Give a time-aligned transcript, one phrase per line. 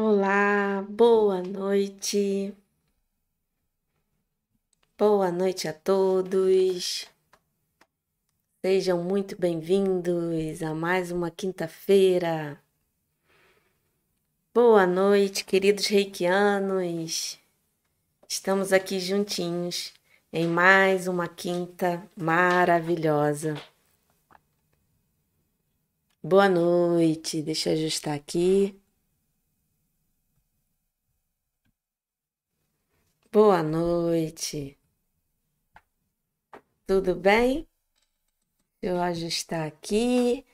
[0.00, 2.54] Olá, boa noite.
[4.96, 7.08] Boa noite a todos.
[8.64, 12.62] Sejam muito bem-vindos a mais uma quinta-feira.
[14.54, 17.36] Boa noite, queridos reikianos.
[18.28, 19.92] Estamos aqui juntinhos
[20.32, 23.60] em mais uma quinta maravilhosa.
[26.22, 27.42] Boa noite.
[27.42, 28.77] Deixa eu ajustar aqui.
[33.30, 34.78] Boa noite.
[36.86, 37.68] Tudo bem?
[38.80, 40.46] Deixa eu ajustar aqui.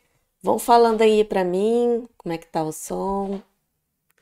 [0.42, 3.41] Vão falando aí para mim como é que tá o som,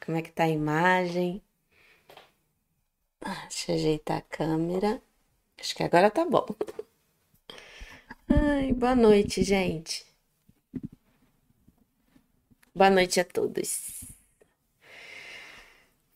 [0.05, 1.43] como é que tá a imagem.
[3.49, 5.03] Deixa eu ajeitar a câmera.
[5.59, 6.47] Acho que agora tá bom.
[8.29, 10.05] Ai, boa noite, gente.
[12.75, 14.02] Boa noite a todos.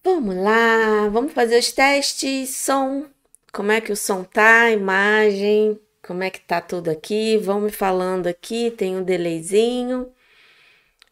[0.07, 2.51] Vamos lá, vamos fazer os testes.
[2.51, 3.07] Som,
[3.53, 4.71] como é que o som tá?
[4.71, 7.37] Imagem, como é que tá tudo aqui?
[7.39, 10.13] Vão me falando aqui, tem um delayzinho.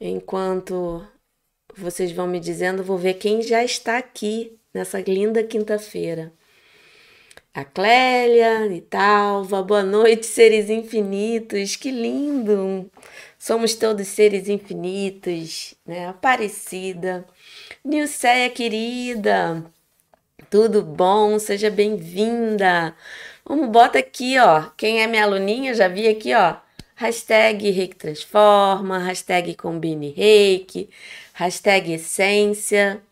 [0.01, 1.05] Enquanto
[1.77, 6.33] vocês vão me dizendo, vou ver quem já está aqui nessa linda quinta-feira.
[7.53, 12.89] A Clélia, Italva, boa noite, seres infinitos, que lindo!
[13.36, 16.06] Somos todos seres infinitos, né?
[16.06, 17.27] Aparecida.
[17.84, 19.65] Nilceia querida,
[20.51, 21.39] tudo bom?
[21.39, 22.95] Seja bem-vinda.
[23.45, 24.70] Vamos, bota aqui, ó.
[24.77, 26.57] Quem é minha aluninha, já vi aqui, ó.
[26.97, 30.89] Hashtag Reiki Transforma, hashtag Combine Reiki,
[31.33, 33.03] hashtag Essência.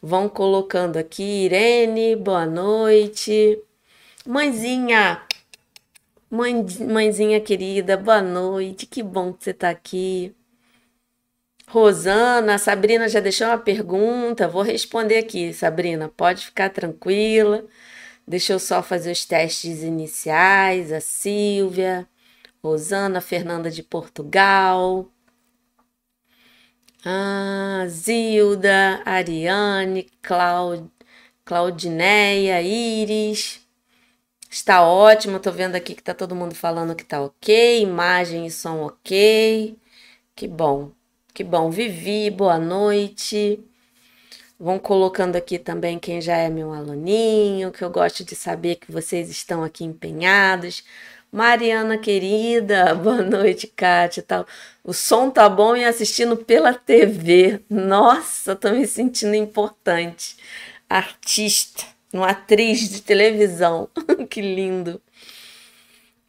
[0.00, 3.58] Vão colocando aqui, Irene, boa noite.
[4.26, 5.22] Mãezinha,
[6.30, 8.86] mãe, mãezinha querida, boa noite.
[8.86, 10.34] Que bom que você tá aqui.
[11.68, 17.64] Rosana, a Sabrina já deixou uma pergunta, vou responder aqui, Sabrina, pode ficar tranquila.
[18.26, 22.08] Deixa eu só fazer os testes iniciais, a Silvia,
[22.62, 25.10] Rosana, Fernanda de Portugal,
[27.04, 30.90] a Zilda, Ariane, Claud,
[31.44, 33.60] Claudineia, Iris.
[34.50, 38.50] Está ótimo, tô vendo aqui que tá todo mundo falando que tá ok, imagem e
[38.50, 39.78] som ok.
[40.36, 40.97] Que bom.
[41.38, 43.60] Que bom, Vivi, boa noite.
[44.58, 48.90] Vão colocando aqui também quem já é meu aluninho, que eu gosto de saber que
[48.90, 50.82] vocês estão aqui empenhados.
[51.30, 54.48] Mariana querida, boa noite, Kátia tal.
[54.82, 57.60] O som tá bom e assistindo pela TV.
[57.70, 60.36] Nossa, tô me sentindo importante.
[60.90, 63.88] Artista, uma atriz de televisão.
[64.28, 65.00] que lindo.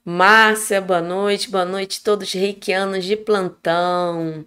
[0.06, 4.46] Márcia, boa noite, boa noite todos reikianos de plantão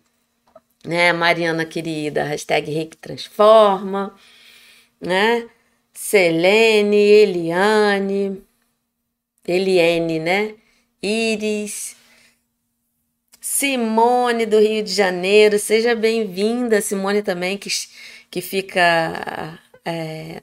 [0.84, 1.12] né?
[1.12, 4.14] Mariana querida, hashtag Reiki Transforma,
[5.00, 5.48] né?
[5.92, 8.42] Selene, Eliane,
[9.46, 10.54] Eliane, né?
[11.02, 11.96] Iris,
[13.40, 17.68] Simone do Rio de Janeiro, seja bem-vinda, Simone também, que,
[18.30, 19.58] que fica.
[19.84, 20.42] É,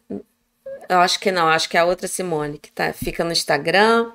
[0.90, 4.12] eu acho que não, acho que é a outra Simone, que tá, fica no Instagram.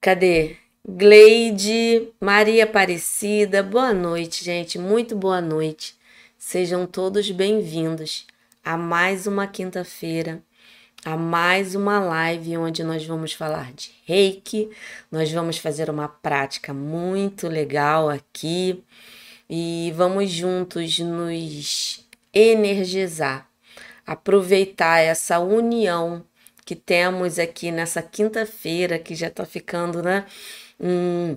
[0.00, 0.56] Cadê?
[0.88, 5.94] Gleide, Maria Aparecida, boa noite, gente, muito boa noite.
[6.36, 8.26] Sejam todos bem-vindos
[8.64, 10.42] a mais uma quinta-feira,
[11.04, 14.70] a mais uma live onde nós vamos falar de reiki,
[15.08, 18.82] nós vamos fazer uma prática muito legal aqui
[19.48, 22.04] e vamos juntos nos
[22.34, 23.48] energizar,
[24.04, 26.24] aproveitar essa união
[26.64, 30.26] que temos aqui nessa quinta-feira, que já está ficando, né?
[30.78, 31.36] Um,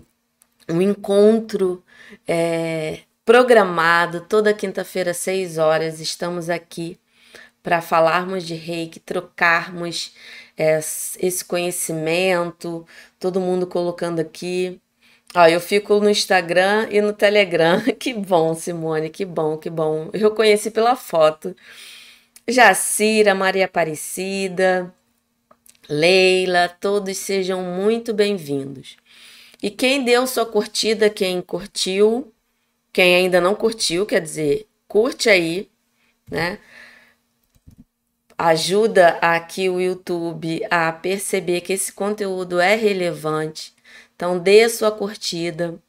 [0.70, 1.84] um encontro
[2.28, 6.00] é, programado toda quinta-feira, às 6 horas.
[6.00, 7.00] Estamos aqui
[7.64, 10.14] para falarmos de reiki, trocarmos
[10.58, 12.86] é, esse conhecimento,
[13.20, 14.80] todo mundo colocando aqui.
[15.36, 17.82] Ó, eu fico no Instagram e no Telegram.
[18.00, 20.10] Que bom, Simone, que bom, que bom.
[20.14, 21.56] Eu conheci pela foto.
[22.48, 24.94] Jacira, Maria Aparecida,
[25.90, 28.98] Leila, todos sejam muito bem-vindos.
[29.66, 32.32] E quem deu sua curtida, quem curtiu,
[32.94, 35.72] quem ainda não curtiu, quer dizer, curte aí,
[36.30, 36.60] né?
[38.38, 43.74] Ajuda aqui o YouTube a perceber que esse conteúdo é relevante.
[44.16, 45.80] Então, dê sua curtida,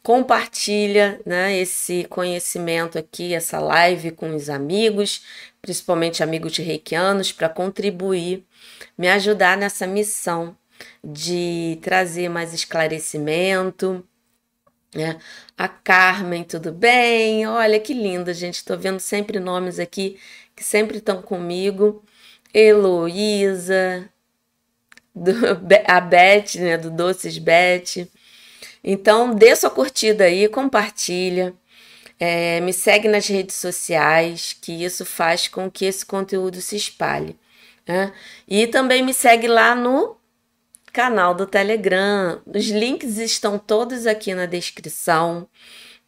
[0.00, 5.24] compartilha né, esse conhecimento aqui, essa live com os amigos,
[5.60, 8.44] principalmente amigos reikianos, para contribuir,
[8.96, 10.56] me ajudar nessa missão
[11.02, 14.04] de trazer mais esclarecimento,
[14.94, 15.18] né?
[15.56, 17.46] A Carmen, tudo bem?
[17.46, 18.56] Olha que linda, gente.
[18.56, 20.18] Estou vendo sempre nomes aqui
[20.56, 22.02] que sempre estão comigo.
[22.54, 24.08] Heloísa,
[25.14, 25.32] do,
[25.86, 26.78] a Beth, né?
[26.78, 28.08] Do Doces Beth.
[28.82, 31.54] Então, dê sua curtida aí, compartilha.
[32.18, 37.38] É, me segue nas redes sociais, que isso faz com que esse conteúdo se espalhe.
[37.86, 38.12] Né?
[38.46, 40.17] E também me segue lá no
[40.92, 42.40] canal do Telegram.
[42.46, 45.48] Os links estão todos aqui na descrição.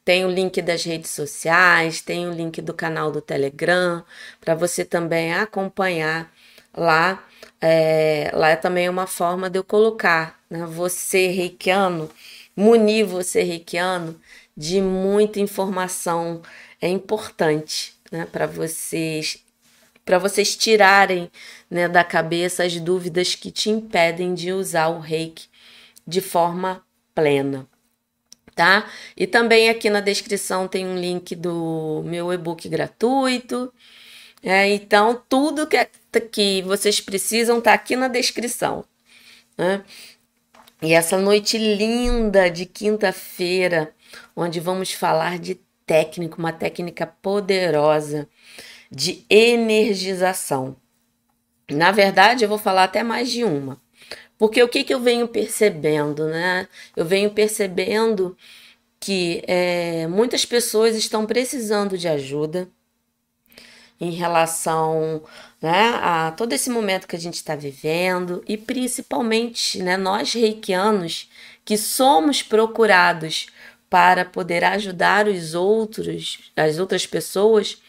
[0.04, 4.04] Tem o link das redes sociais, tem o link do canal do Telegram,
[4.40, 6.32] para você também acompanhar
[6.74, 7.24] lá.
[7.60, 12.10] É, lá é também uma forma de eu colocar né, você reikiano,
[12.56, 14.18] munir você reikiano
[14.56, 16.42] de muita informação
[16.80, 19.44] é importante né, para vocês
[20.10, 21.30] para vocês tirarem
[21.70, 25.46] né, da cabeça as dúvidas que te impedem de usar o reiki
[26.04, 26.84] de forma
[27.14, 27.64] plena.
[28.56, 28.90] Tá?
[29.16, 33.72] E também aqui na descrição tem um link do meu e-book gratuito.
[34.42, 35.88] É, então, tudo que, é,
[36.32, 38.84] que vocês precisam tá aqui na descrição.
[39.56, 39.84] Né?
[40.82, 43.94] E essa noite linda de quinta-feira,
[44.34, 48.28] onde vamos falar de técnica, uma técnica poderosa
[48.90, 50.76] de energização.
[51.70, 53.80] Na verdade, eu vou falar até mais de uma.
[54.36, 56.66] Porque o que, que eu venho percebendo, né?
[56.96, 58.36] Eu venho percebendo
[58.98, 62.68] que é, muitas pessoas estão precisando de ajuda
[64.00, 65.22] em relação
[65.60, 71.30] né, a todo esse momento que a gente está vivendo e principalmente né, nós reikianos
[71.64, 73.48] que somos procurados
[73.90, 77.82] para poder ajudar os outros, as outras pessoas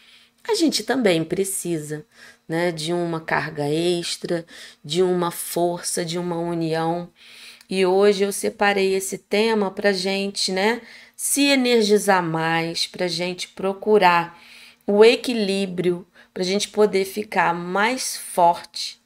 [0.48, 2.04] a gente também precisa
[2.48, 4.44] né, de uma carga extra,
[4.84, 7.10] de uma força, de uma união.
[7.70, 10.82] E hoje eu separei esse tema para gente né,
[11.16, 14.38] se energizar mais, para gente procurar
[14.86, 19.00] o equilíbrio, para gente poder ficar mais forte,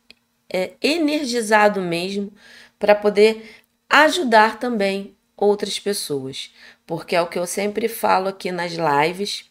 [0.52, 2.32] é, energizado mesmo,
[2.78, 6.52] para poder ajudar também outras pessoas.
[6.86, 9.50] Porque é o que eu sempre falo aqui nas lives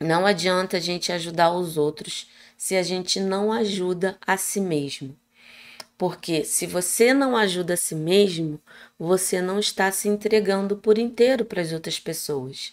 [0.00, 5.16] não adianta a gente ajudar os outros se a gente não ajuda a si mesmo.
[5.96, 8.60] Porque se você não ajuda a si mesmo,
[8.96, 12.70] você não está se entregando por inteiro para as outras pessoas.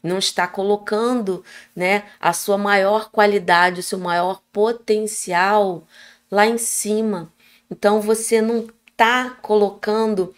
[0.00, 1.44] Não está colocando,
[1.74, 5.86] né, a sua maior qualidade, o seu maior potencial
[6.30, 7.32] lá em cima.
[7.68, 10.32] Então você não está colocando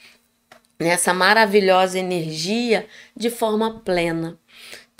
[0.79, 4.39] nessa maravilhosa energia de forma plena.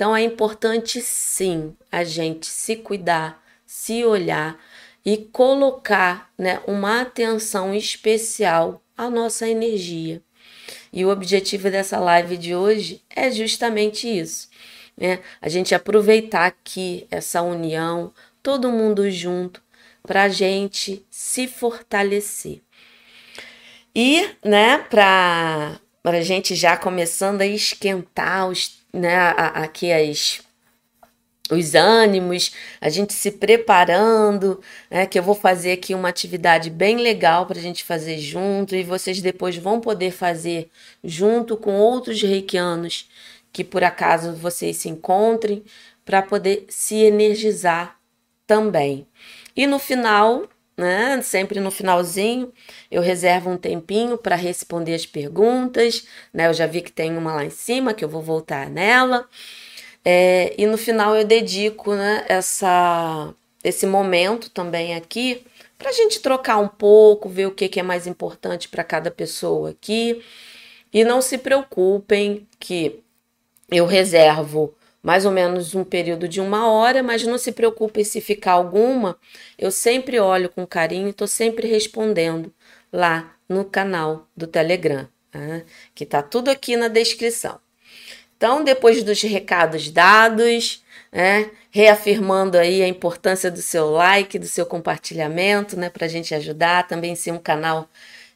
[0.03, 4.59] Então é importante sim a gente se cuidar, se olhar
[5.05, 10.21] e colocar né, uma atenção especial à nossa energia.
[10.93, 14.49] E o objetivo dessa live de hoje é justamente isso.
[14.97, 15.21] Né?
[15.41, 18.13] A gente aproveitar aqui essa união,
[18.43, 19.63] todo mundo junto,
[20.03, 22.61] para a gente se fortalecer.
[23.95, 29.17] E, né, para a gente já começando a esquentar os né,
[29.55, 30.41] aqui as
[31.51, 34.61] os ânimos, a gente se preparando,
[34.91, 38.75] né, que eu vou fazer aqui uma atividade bem legal para a gente fazer junto
[38.75, 40.71] e vocês depois vão poder fazer
[41.05, 43.09] junto com outros reikianos
[43.53, 45.63] que por acaso vocês se encontrem
[46.05, 47.99] para poder se energizar
[48.47, 49.07] também.
[49.55, 51.21] E no final, né?
[51.23, 52.53] Sempre no finalzinho
[52.91, 56.49] eu reservo um tempinho para responder as perguntas, né?
[56.49, 59.29] Eu já vi que tem uma lá em cima que eu vou voltar nela.
[60.05, 65.45] É, e no final eu dedico né, essa, esse momento também aqui
[65.79, 69.11] para a gente trocar um pouco, ver o que, que é mais importante para cada
[69.11, 70.23] pessoa aqui.
[70.93, 73.01] E não se preocupem que
[73.71, 78.21] eu reservo mais ou menos um período de uma hora, mas não se preocupe se
[78.21, 79.19] ficar alguma,
[79.59, 82.53] eu sempre olho com carinho e estou sempre respondendo
[82.93, 85.63] lá no canal do Telegram, tá?
[85.95, 87.59] que está tudo aqui na descrição.
[88.37, 90.83] Então, depois dos recados dados,
[91.13, 96.35] né, reafirmando aí a importância do seu like, do seu compartilhamento, né, para a gente
[96.35, 97.89] ajudar, também ser um canal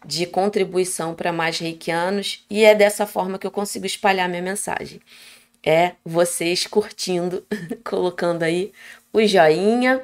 [0.04, 5.00] de contribuição para mais reikianos, e é dessa forma que eu consigo espalhar minha mensagem
[5.66, 7.44] é vocês curtindo,
[7.85, 8.73] colocando aí
[9.12, 10.02] o joinha,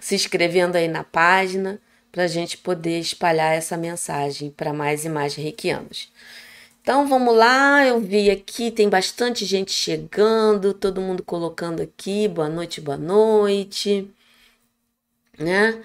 [0.00, 5.08] se inscrevendo aí na página, para a gente poder espalhar essa mensagem para mais e
[5.08, 6.10] mais reikianos.
[6.82, 12.48] Então vamos lá, eu vi aqui, tem bastante gente chegando, todo mundo colocando aqui, boa
[12.48, 14.10] noite, boa noite,
[15.38, 15.82] né?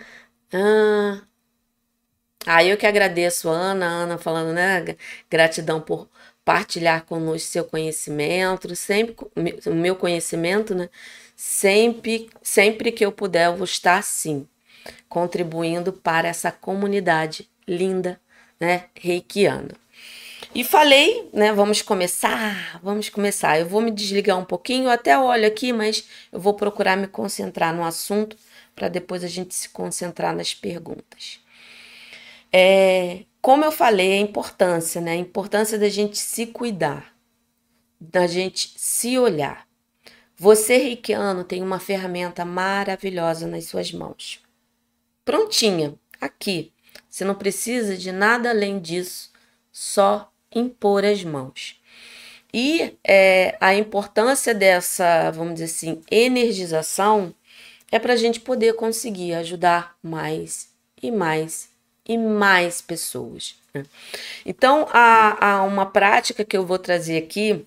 [2.45, 4.95] Ah, eu que agradeço Ana, Ana falando, né?
[5.29, 6.09] Gratidão por
[6.43, 9.15] partilhar conosco seu conhecimento, sempre
[9.65, 10.89] o meu conhecimento, né?
[11.35, 14.47] Sempre, sempre que eu puder, eu vou estar sim,
[15.09, 18.19] contribuindo para essa comunidade linda,
[18.59, 19.71] né, reikiana.
[20.53, 23.59] E falei, né, vamos começar, vamos começar.
[23.59, 27.07] Eu vou me desligar um pouquinho, eu até olho aqui, mas eu vou procurar me
[27.07, 28.35] concentrar no assunto
[28.75, 31.39] para depois a gente se concentrar nas perguntas.
[32.51, 35.13] É, como eu falei, a importância, né?
[35.13, 37.15] A importância da gente se cuidar,
[37.99, 39.67] da gente se olhar.
[40.37, 44.41] Você, reikiano, tem uma ferramenta maravilhosa nas suas mãos.
[45.25, 46.71] Prontinha, aqui.
[47.09, 49.31] Você não precisa de nada além disso,
[49.71, 51.81] só impor as mãos.
[52.53, 57.33] E é, a importância dessa, vamos dizer assim, energização
[57.91, 60.69] é para a gente poder conseguir ajudar mais
[61.01, 61.70] e mais
[62.05, 63.55] e mais pessoas.
[63.73, 63.83] Né?
[64.45, 67.65] Então, há, há uma prática que eu vou trazer aqui,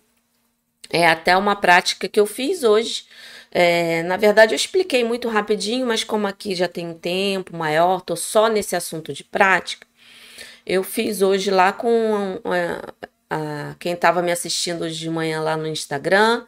[0.91, 3.07] é até uma prática que eu fiz hoje.
[3.50, 8.00] É, na verdade, eu expliquei muito rapidinho, mas como aqui já tem um tempo maior,
[8.00, 9.87] tô só nesse assunto de prática,
[10.67, 12.93] eu fiz hoje lá com a,
[13.31, 16.45] a, quem estava me assistindo hoje de manhã lá no Instagram,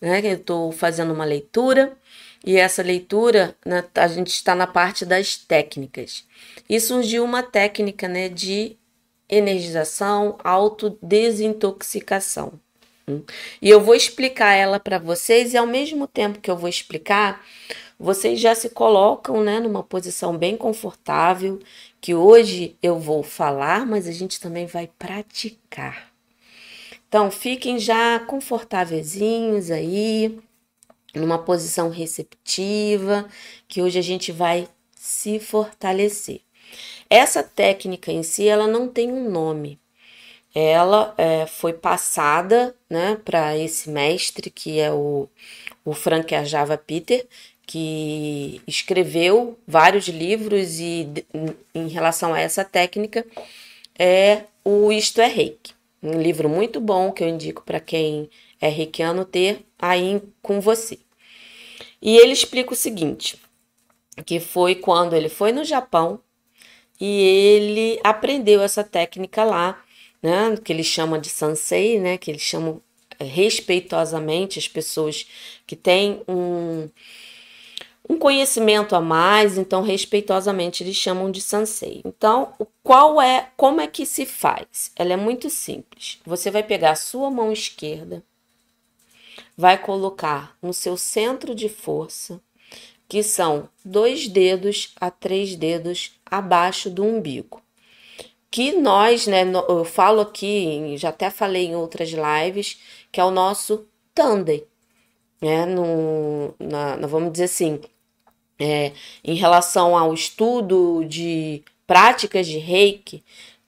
[0.00, 0.20] né?
[0.24, 1.96] Eu estou fazendo uma leitura
[2.44, 6.24] e essa leitura, né, a gente está na parte das técnicas.
[6.68, 8.76] E surgiu uma técnica né, de
[9.28, 12.52] energização, autodesintoxicação.
[13.60, 17.44] E eu vou explicar ela para vocês, e ao mesmo tempo que eu vou explicar,
[17.98, 21.58] vocês já se colocam né, numa posição bem confortável,
[22.00, 26.08] que hoje eu vou falar, mas a gente também vai praticar.
[27.08, 30.38] Então, fiquem já confortáveis aí,
[31.14, 33.28] numa posição receptiva,
[33.66, 36.40] que hoje a gente vai se fortalecer.
[37.08, 39.78] Essa técnica em si, ela não tem um nome.
[40.54, 45.28] Ela é, foi passada né, para esse mestre, que é o,
[45.84, 47.26] o Frank Ajava Peter,
[47.66, 51.06] que escreveu vários livros e
[51.74, 53.26] em relação a essa técnica
[53.98, 55.74] é o Isto é Reiki.
[56.02, 60.98] Um livro muito bom que eu indico para quem é reikiano ter aí com você.
[62.00, 63.38] E ele explica o seguinte,
[64.24, 66.20] que foi quando ele foi no Japão
[67.00, 69.82] e ele aprendeu essa técnica lá,
[70.22, 72.80] né, que ele chama de sansei, né, que eles chamam
[73.18, 75.26] é, respeitosamente as pessoas
[75.66, 76.88] que têm um,
[78.08, 82.00] um conhecimento a mais, então respeitosamente eles chamam de sansei.
[82.04, 84.90] Então, qual é, como é que se faz?
[84.96, 86.18] Ela é muito simples.
[86.24, 88.24] Você vai pegar a sua mão esquerda,
[89.56, 92.40] vai colocar no seu centro de força,
[93.08, 97.62] que são dois dedos a três dedos abaixo do umbigo.
[98.50, 102.78] Que nós, né, eu falo aqui, já até falei em outras lives,
[103.10, 104.64] que é o nosso tandem,
[105.40, 107.80] né, no, na, vamos dizer assim,
[108.58, 108.92] é,
[109.22, 113.22] em relação ao estudo de práticas de reiki,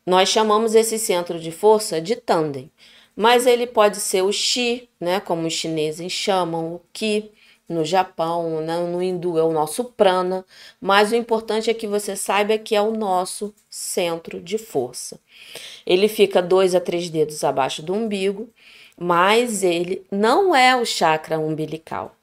[0.04, 2.70] nós chamamos esse centro de força de tandem
[3.20, 7.30] mas ele pode ser o Shi, né, como os chineses chamam, o Ki,
[7.68, 10.42] no Japão, né, no hindu é o nosso prana,
[10.80, 15.20] mas o importante é que você saiba que é o nosso centro de força.
[15.86, 18.48] Ele fica dois a três dedos abaixo do umbigo,
[18.98, 22.16] mas ele não é o chakra umbilical,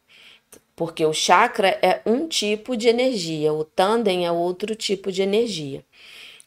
[0.76, 5.86] porque o chakra é um tipo de energia, o tandem é outro tipo de energia.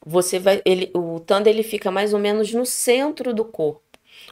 [0.04, 3.89] Você vai, ele, o tandem ele fica mais ou menos no centro do corpo.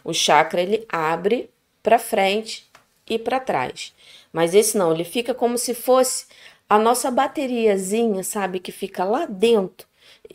[0.09, 1.51] O chakra ele abre
[1.83, 2.67] para frente
[3.07, 3.95] e para trás.
[4.33, 6.25] Mas esse não, ele fica como se fosse
[6.67, 9.87] a nossa bateriazinha, sabe, que fica lá dentro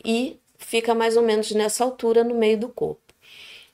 [0.04, 3.02] e fica mais ou menos nessa altura no meio do corpo.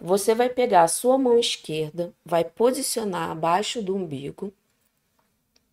[0.01, 4.51] Você vai pegar a sua mão esquerda, vai posicionar abaixo do umbigo,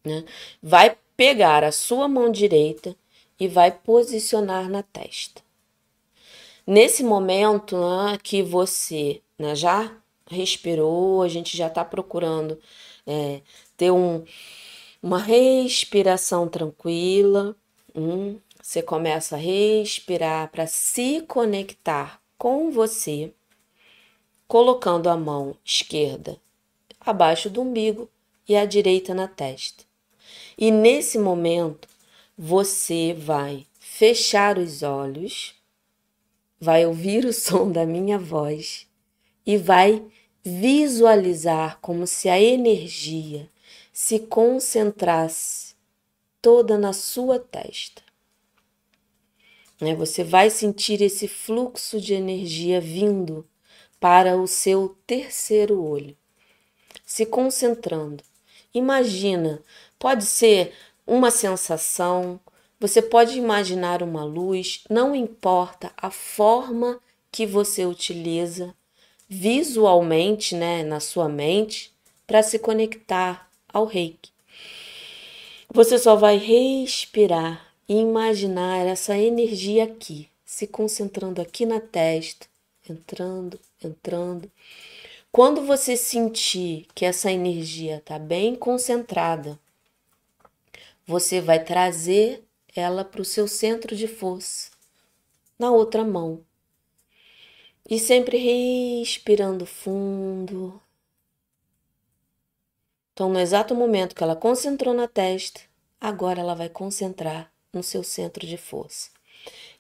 [0.04, 0.26] né?
[0.62, 2.94] Vai pegar a sua mão direita
[3.40, 5.42] e vai posicionar na testa.
[6.66, 9.90] Nesse momento né, que você né, já
[10.30, 12.60] respirou, a gente já está procurando
[13.06, 13.42] é,
[13.76, 14.24] ter um,
[15.02, 17.56] uma respiração tranquila.
[17.96, 23.34] Hum, você começa a respirar para se conectar com você,
[24.48, 26.40] colocando a mão esquerda
[27.00, 28.10] abaixo do umbigo
[28.48, 29.86] e a direita na testa.
[30.58, 31.88] E nesse momento,
[32.38, 35.56] você vai fechar os olhos,
[36.60, 38.88] vai ouvir o som da minha voz
[39.46, 40.06] e vai
[40.44, 43.50] visualizar como se a energia
[43.92, 45.76] se concentrasse
[46.42, 48.02] toda na sua testa.
[49.80, 49.96] Né?
[49.96, 53.48] Você vai sentir esse fluxo de energia vindo
[54.00, 56.16] para o seu terceiro olho,
[57.06, 58.24] se concentrando.
[58.74, 59.64] Imagina,
[59.98, 60.74] pode ser
[61.06, 62.40] uma sensação,
[62.80, 67.00] você pode imaginar uma luz, não importa a forma
[67.32, 68.76] que você utiliza
[69.28, 71.92] visualmente, né, na sua mente,
[72.26, 74.32] para se conectar ao reiki.
[75.74, 82.48] Você só vai respirar e imaginar essa energia aqui, se concentrando aqui na testa,
[82.90, 84.50] entrando, entrando.
[85.32, 89.60] Quando você sentir que essa energia está bem concentrada,
[91.06, 92.44] você vai trazer
[92.76, 94.72] ela para o seu centro de força,
[95.60, 96.47] na outra mão.
[97.90, 100.82] E sempre respirando fundo.
[103.14, 105.62] Então, no exato momento que ela concentrou na testa,
[106.00, 109.10] agora ela vai concentrar no seu centro de força.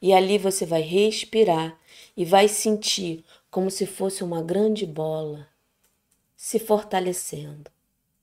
[0.01, 1.77] E ali você vai respirar
[2.15, 5.47] e vai sentir como se fosse uma grande bola
[6.37, 7.71] se fortalecendo,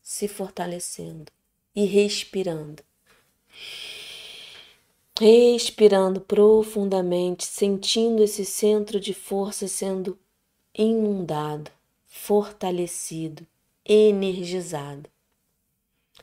[0.00, 1.30] se fortalecendo
[1.74, 2.82] e respirando.
[5.16, 10.18] Respirando profundamente, sentindo esse centro de força sendo
[10.76, 11.70] inundado,
[12.04, 13.46] fortalecido,
[13.86, 15.08] energizado.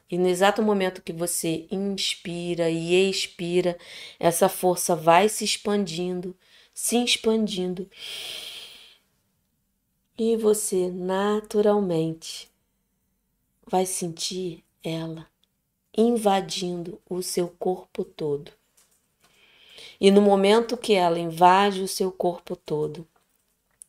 [0.09, 3.77] E no exato momento que você inspira e expira,
[4.19, 6.35] essa força vai se expandindo,
[6.73, 7.89] se expandindo.
[10.17, 12.51] E você naturalmente
[13.65, 15.25] vai sentir ela
[15.97, 18.51] invadindo o seu corpo todo.
[20.01, 23.07] E no momento que ela invade o seu corpo todo,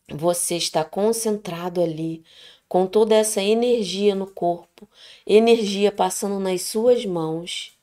[0.07, 2.23] você está concentrado ali,
[2.69, 4.87] com toda essa energia no corpo,
[5.26, 7.78] energia passando nas suas mãos.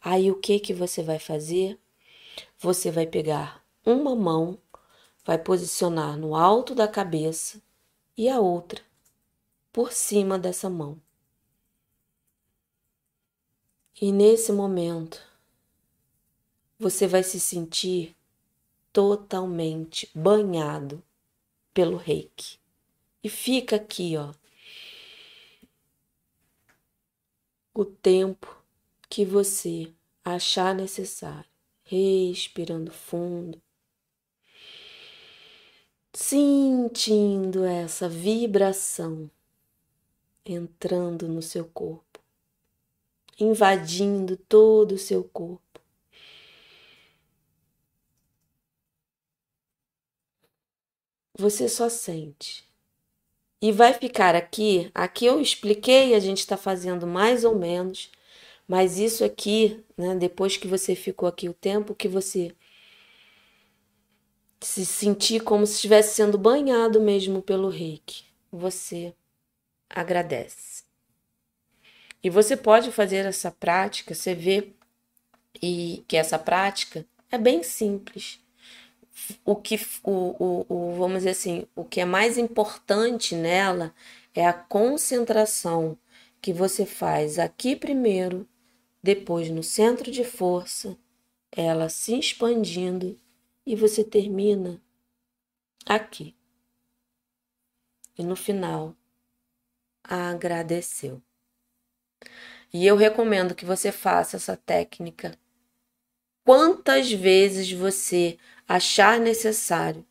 [0.00, 1.78] Aí o que que você vai fazer?
[2.58, 4.56] Você vai pegar uma mão,
[5.22, 7.60] vai posicionar no alto da cabeça
[8.16, 8.80] e a outra
[9.70, 10.98] por cima dessa mão.
[14.00, 15.20] E nesse momento,
[16.78, 18.14] você vai se sentir
[18.92, 21.02] totalmente banhado
[21.72, 22.58] pelo reiki.
[23.22, 24.32] E fica aqui, ó,
[27.72, 28.62] o tempo
[29.08, 29.92] que você
[30.24, 31.50] achar necessário,
[31.82, 33.60] respirando fundo,
[36.12, 39.30] sentindo essa vibração
[40.44, 42.20] entrando no seu corpo,
[43.40, 45.63] invadindo todo o seu corpo.
[51.36, 52.64] Você só sente.
[53.60, 58.10] E vai ficar aqui, aqui eu expliquei, a gente está fazendo mais ou menos,
[58.68, 62.54] mas isso aqui, né, depois que você ficou aqui o tempo que você
[64.60, 69.14] se sentir como se estivesse sendo banhado mesmo pelo reiki, você
[69.88, 70.84] agradece.
[72.22, 74.72] E você pode fazer essa prática, você vê
[75.62, 78.43] e que essa prática é bem simples
[79.44, 83.94] o que o, o, o, vamos dizer assim, o que é mais importante nela
[84.34, 85.96] é a concentração
[86.40, 88.46] que você faz aqui primeiro,
[89.02, 90.98] depois no centro de força,
[91.52, 93.18] ela se expandindo
[93.64, 94.82] e você termina
[95.86, 96.34] aqui.
[98.18, 98.94] E no final,
[100.02, 101.22] agradeceu.
[102.72, 105.38] E eu recomendo que você faça essa técnica
[106.44, 110.04] quantas vezes você achar necessário,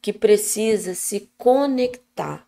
[0.00, 2.46] que precisa se conectar,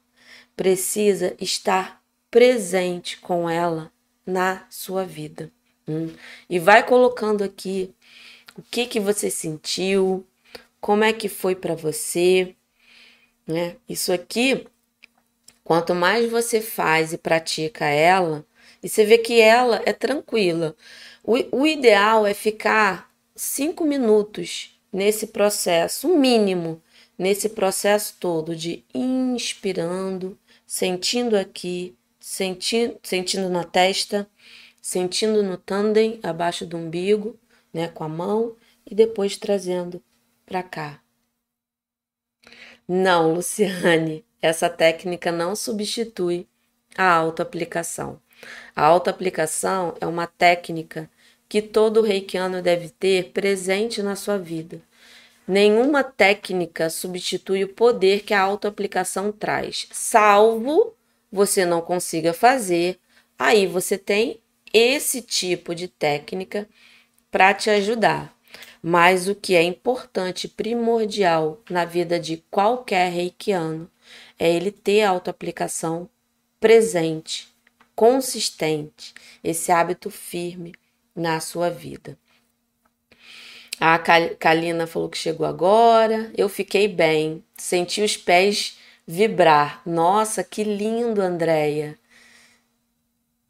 [0.56, 3.92] precisa estar presente com ela
[4.26, 5.50] na sua vida.
[5.88, 6.14] Hum?
[6.48, 7.94] E vai colocando aqui
[8.56, 10.26] o que que você sentiu,
[10.80, 12.54] como é que foi para você,
[13.46, 13.76] né?
[13.88, 14.66] Isso aqui,
[15.64, 18.44] quanto mais você faz e pratica ela,
[18.82, 20.76] e você vê que ela é tranquila.
[21.24, 26.82] O, o ideal é ficar cinco minutos nesse processo, mínimo,
[27.16, 34.28] nesse processo todo de inspirando, sentindo aqui, sentindo, sentindo na testa,
[34.80, 37.38] sentindo no tandem, abaixo do umbigo,
[37.72, 40.02] né, com a mão, e depois trazendo
[40.46, 41.02] para cá.
[42.86, 46.48] Não, Luciane, essa técnica não substitui
[46.96, 48.20] a autoaplicação.
[48.74, 51.10] A autoaplicação é uma técnica
[51.48, 54.82] que todo reikiano deve ter presente na sua vida.
[55.46, 60.94] Nenhuma técnica substitui o poder que a autoaplicação traz, salvo
[61.32, 62.98] você não consiga fazer,
[63.38, 64.40] aí você tem
[64.72, 66.68] esse tipo de técnica
[67.30, 68.36] para te ajudar.
[68.82, 73.90] Mas o que é importante, primordial na vida de qualquer reikiano
[74.38, 76.08] é ele ter a autoaplicação
[76.60, 77.48] presente,
[77.94, 80.74] consistente, esse hábito firme
[81.18, 82.16] na sua vida.
[83.80, 83.98] A
[84.38, 86.32] Kalina falou que chegou agora.
[86.36, 89.82] Eu fiquei bem, senti os pés vibrar.
[89.86, 91.98] Nossa, que lindo, Andréia.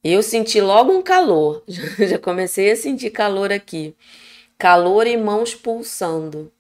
[0.03, 1.63] Eu senti logo um calor,
[1.99, 3.95] já comecei a sentir calor aqui.
[4.57, 6.53] Calor e mãos pulsando.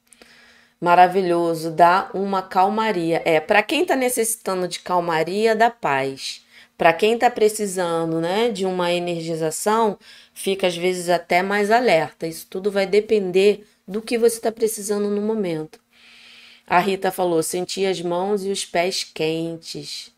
[0.81, 3.23] Maravilhoso, dá uma calmaria.
[3.25, 6.45] É, para quem está necessitando de calmaria, dá paz.
[6.77, 9.99] Para quem está precisando, né, de uma energização,
[10.39, 12.27] fica às vezes até mais alerta.
[12.27, 15.81] Isso tudo vai depender do que você está precisando no momento.
[16.67, 20.15] A Rita falou: senti as mãos e os pés quentes.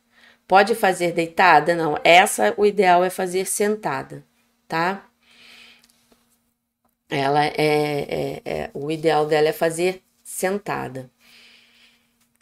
[0.46, 1.74] Pode fazer deitada?
[1.74, 4.24] Não, essa o ideal é fazer sentada,
[4.68, 5.06] tá?
[7.08, 11.10] Ela é, é, é, o ideal dela é fazer sentada.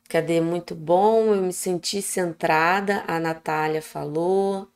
[0.08, 0.40] Cadê?
[0.40, 4.68] Muito bom, eu me senti centrada, a Natália falou.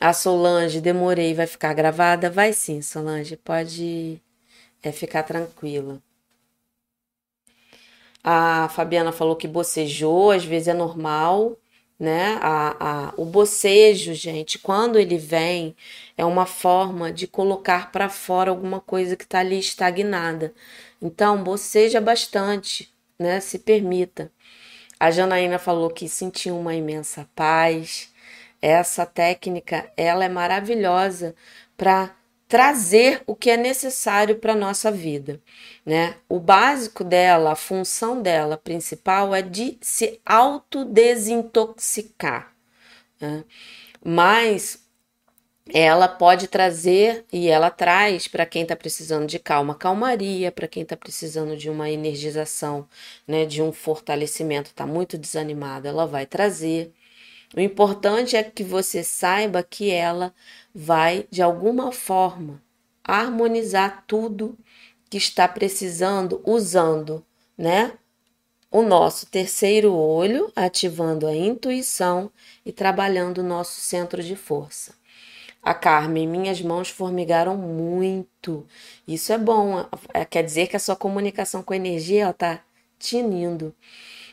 [0.00, 2.30] A Solange, demorei, vai ficar gravada?
[2.30, 4.20] Vai sim, Solange, pode
[4.82, 6.00] é, ficar tranquila.
[8.22, 11.56] A Fabiana falou que bocejou, às vezes é normal
[11.98, 12.38] né?
[12.42, 15.74] A, a, o bocejo, gente, quando ele vem,
[16.16, 20.54] é uma forma de colocar para fora alguma coisa que está ali estagnada.
[21.00, 23.40] Então, boceja bastante, né?
[23.40, 24.30] Se permita.
[25.00, 28.12] A Janaína falou que sentiu uma imensa paz.
[28.60, 31.34] Essa técnica, ela é maravilhosa
[31.76, 32.14] para
[32.48, 35.40] trazer o que é necessário para nossa vida,
[35.84, 36.16] né?
[36.28, 42.54] O básico dela, a função dela principal é de se autodesintoxicar,
[43.20, 43.44] né?
[44.04, 44.86] mas
[45.74, 50.84] ela pode trazer e ela traz para quem está precisando de calma, calmaria, para quem
[50.84, 52.88] está precisando de uma energização,
[53.26, 56.92] né, de um fortalecimento, está muito desanimado, ela vai trazer.
[57.56, 60.34] O importante é que você saiba que ela
[60.74, 62.62] vai, de alguma forma,
[63.02, 64.58] harmonizar tudo
[65.08, 67.24] que está precisando usando,
[67.56, 67.92] né?
[68.70, 72.30] O nosso terceiro olho, ativando a intuição
[72.64, 74.92] e trabalhando o nosso centro de força.
[75.62, 78.66] A Carmen, minhas mãos formigaram muito.
[79.08, 82.60] Isso é bom, é, quer dizer que a sua comunicação com a energia está
[82.98, 83.74] tinindo.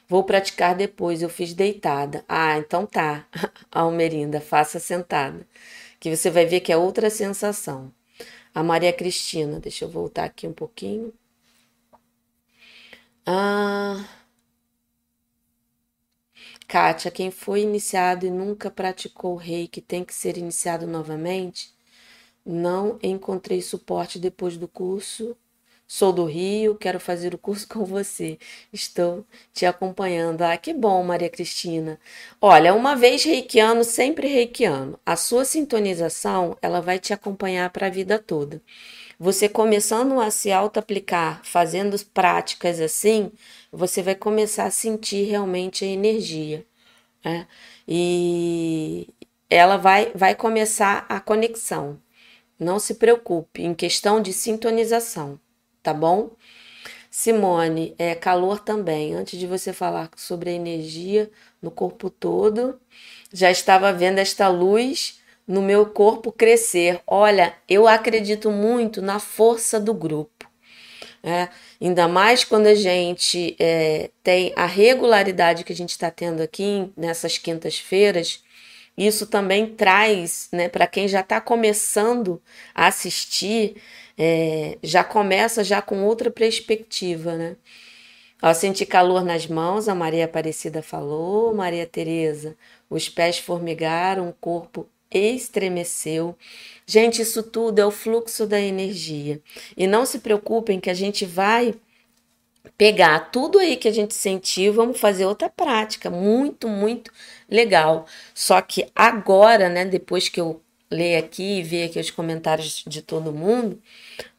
[0.08, 2.24] Vou praticar depois, eu fiz deitada.
[2.28, 3.28] Ah, então tá.
[3.72, 5.48] Almerinda, faça sentada
[6.00, 7.94] que você vai ver que é outra sensação.
[8.56, 11.14] A Maria Cristina, deixa eu voltar aqui um pouquinho.
[13.26, 14.08] Ah,
[16.68, 21.74] Kátia, quem foi iniciado e nunca praticou o reiki tem que ser iniciado novamente?
[22.46, 25.38] Não encontrei suporte depois do curso
[25.96, 28.40] Sou do Rio, quero fazer o curso com você.
[28.74, 30.42] Estou te acompanhando.
[30.42, 32.00] Ah, que bom, Maria Cristina.
[32.42, 35.00] Olha, uma vez reikiano, sempre reikiano.
[35.06, 38.60] A sua sintonização, ela vai te acompanhar para a vida toda.
[39.20, 43.32] Você começando a se auto-aplicar, fazendo práticas assim,
[43.72, 46.66] você vai começar a sentir realmente a energia.
[47.24, 47.48] Né?
[47.88, 49.08] E
[49.48, 52.00] ela vai, vai começar a conexão.
[52.60, 55.40] Não se preocupe em questão de sintonização
[55.84, 56.32] tá bom?
[57.12, 59.14] Simone, é calor também.
[59.14, 61.30] Antes de você falar sobre a energia
[61.62, 62.80] no corpo todo,
[63.32, 67.02] já estava vendo esta luz no meu corpo crescer.
[67.06, 70.50] Olha, eu acredito muito na força do grupo.
[71.22, 71.48] É,
[71.80, 76.92] ainda mais quando a gente é, tem a regularidade que a gente está tendo aqui
[76.98, 78.44] nessas quintas-feiras,
[78.98, 82.42] isso também traz, né, para quem já está começando
[82.76, 83.76] a assistir,
[84.18, 87.56] é, já começa já com outra perspectiva, né?
[88.42, 92.58] Ao sentir calor nas mãos, a Maria Aparecida falou, Maria Teresa,
[92.90, 96.36] os pés formigaram, o corpo estremeceu.
[96.86, 99.42] Gente, isso tudo é o fluxo da energia.
[99.78, 101.74] E não se preocupem que a gente vai
[102.78, 107.12] pegar tudo aí que a gente sentiu, vamos fazer outra prática, muito, muito
[107.50, 108.06] legal.
[108.34, 110.62] Só que agora, né, depois que eu
[110.94, 113.82] ler aqui e ver aqui os comentários de todo mundo,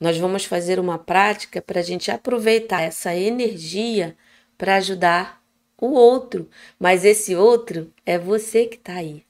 [0.01, 4.17] nós vamos fazer uma prática para a gente aproveitar essa energia
[4.57, 5.43] para ajudar
[5.79, 6.49] o outro.
[6.79, 9.25] Mas esse outro é você que está aí.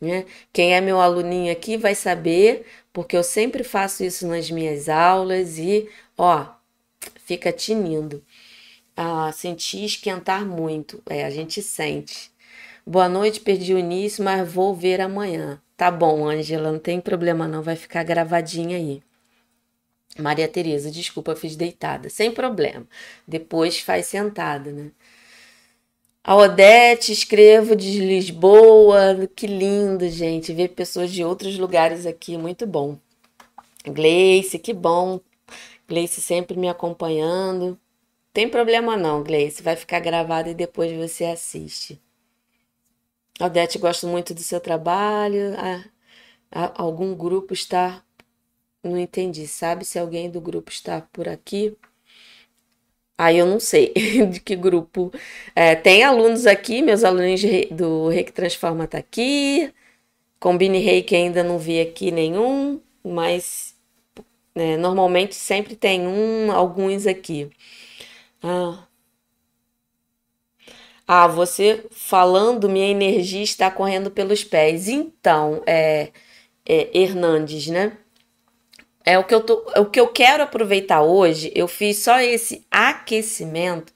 [0.00, 0.26] Né?
[0.52, 5.58] Quem é meu aluninho aqui vai saber, porque eu sempre faço isso nas minhas aulas
[5.58, 6.46] e, ó,
[7.24, 8.22] fica tinindo.
[8.96, 11.02] Ah, senti esquentar muito.
[11.08, 12.30] É, a gente sente.
[12.86, 15.60] Boa noite, perdi o início, mas vou ver amanhã.
[15.76, 19.02] Tá bom, Angela, não tem problema não, vai ficar gravadinha aí.
[20.18, 22.08] Maria Tereza, desculpa, fiz deitada.
[22.08, 22.86] Sem problema.
[23.26, 24.90] Depois faz sentada, né?
[26.22, 29.28] A Odete, escrevo de Lisboa.
[29.34, 30.52] Que lindo, gente.
[30.52, 32.98] Ver pessoas de outros lugares aqui, muito bom.
[33.84, 35.20] Gleice, que bom.
[35.88, 37.78] Gleice sempre me acompanhando.
[38.32, 39.62] Tem problema não, Gleice.
[39.62, 42.00] Vai ficar gravado e depois você assiste.
[43.40, 45.54] Odete, gosto muito do seu trabalho.
[46.50, 48.02] Ah, algum grupo está.
[48.84, 49.46] Não entendi.
[49.48, 51.76] Sabe se alguém do grupo está por aqui?
[53.16, 53.92] Aí eu não sei
[54.30, 55.12] de que grupo.
[55.54, 59.72] É, tem alunos aqui, meus alunos do Reiki Transforma tá aqui.
[60.40, 63.76] Combine Reiki ainda não vi aqui nenhum, mas
[64.54, 67.50] né, normalmente sempre tem um, alguns aqui.
[68.42, 68.83] Ah.
[71.06, 74.88] Ah, você falando, minha energia está correndo pelos pés.
[74.88, 76.10] Então, é,
[76.66, 77.96] é Hernandes, né?
[79.04, 81.52] É o que eu tô, é o que eu quero aproveitar hoje.
[81.54, 83.92] Eu fiz só esse aquecimento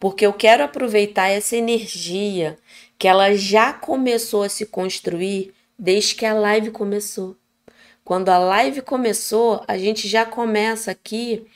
[0.00, 2.58] porque eu quero aproveitar essa energia
[2.98, 7.36] que ela já começou a se construir desde que a live começou.
[8.02, 11.46] Quando a live começou, a gente já começa aqui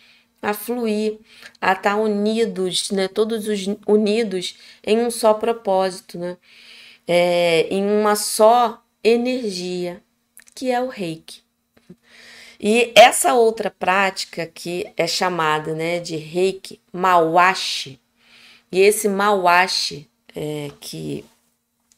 [0.45, 1.19] a fluir,
[1.61, 3.09] a estar unidos, né?
[3.09, 6.37] Todos os unidos em um só propósito, né?
[7.07, 10.03] É, em uma só energia,
[10.55, 11.43] que é o reiki.
[12.61, 18.01] E essa outra prática que é chamada né, de reiki mawashi,
[18.73, 21.25] e esse mawashi, é, que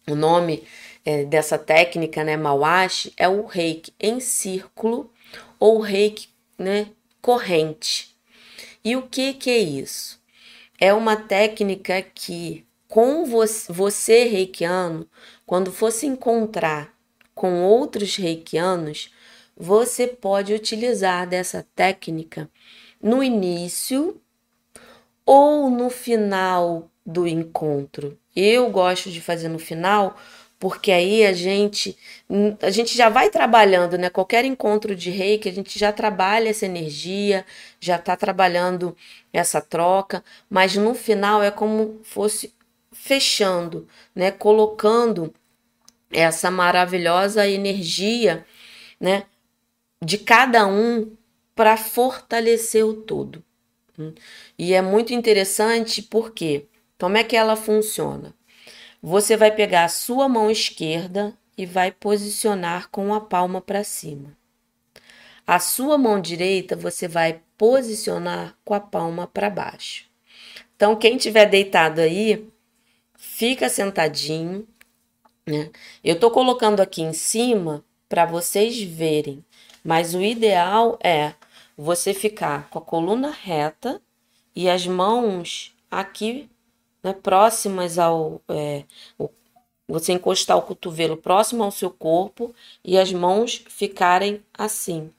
[0.09, 0.65] o nome
[1.05, 5.11] é, dessa técnica, né, mawashi, é o reiki em círculo
[5.59, 6.29] ou reiki
[6.59, 6.89] né,
[7.23, 8.16] corrente.
[8.87, 10.23] E o que, que é isso?
[10.79, 15.11] É uma técnica que, com você, você reikiano,
[15.45, 16.95] quando fosse encontrar
[17.35, 19.13] com outros reikianos,
[19.57, 22.49] você pode utilizar dessa técnica
[23.03, 24.21] no início
[25.25, 28.17] ou no final do encontro.
[28.37, 30.17] Eu gosto de fazer no final
[30.59, 31.97] porque aí a gente
[32.63, 34.11] a gente já vai trabalhando, né?
[34.11, 37.45] Qualquer encontro de reiki, a gente já trabalha essa energia,
[37.81, 38.97] já está trabalhando
[39.33, 42.55] essa troca, mas no final é como fosse
[42.93, 44.31] fechando, né?
[44.31, 45.33] Colocando
[46.11, 48.47] essa maravilhosa energia,
[49.01, 49.25] né?
[50.03, 51.17] de cada um
[51.55, 53.43] para fortalecer o todo.
[54.59, 56.67] E é muito interessante porque
[56.99, 58.35] como é que ela funciona?
[59.03, 64.37] Você vai pegar a sua mão esquerda e vai posicionar com a palma para cima.
[65.47, 70.05] A sua mão direita você vai posicionar com a palma para baixo.
[70.75, 72.49] Então, quem tiver deitado aí,
[73.17, 74.67] fica sentadinho.
[75.47, 75.71] Né?
[76.03, 79.45] Eu estou colocando aqui em cima para vocês verem
[79.87, 81.35] mas o ideal é
[81.77, 84.03] você ficar com a coluna reta
[84.53, 86.51] e as mãos aqui
[87.07, 88.41] né, próximas ao.
[88.49, 88.85] É,
[89.19, 89.31] o,
[89.89, 92.53] você encostar o cotovelo próximo ao seu corpo
[92.85, 95.13] e as mãos ficarem assim,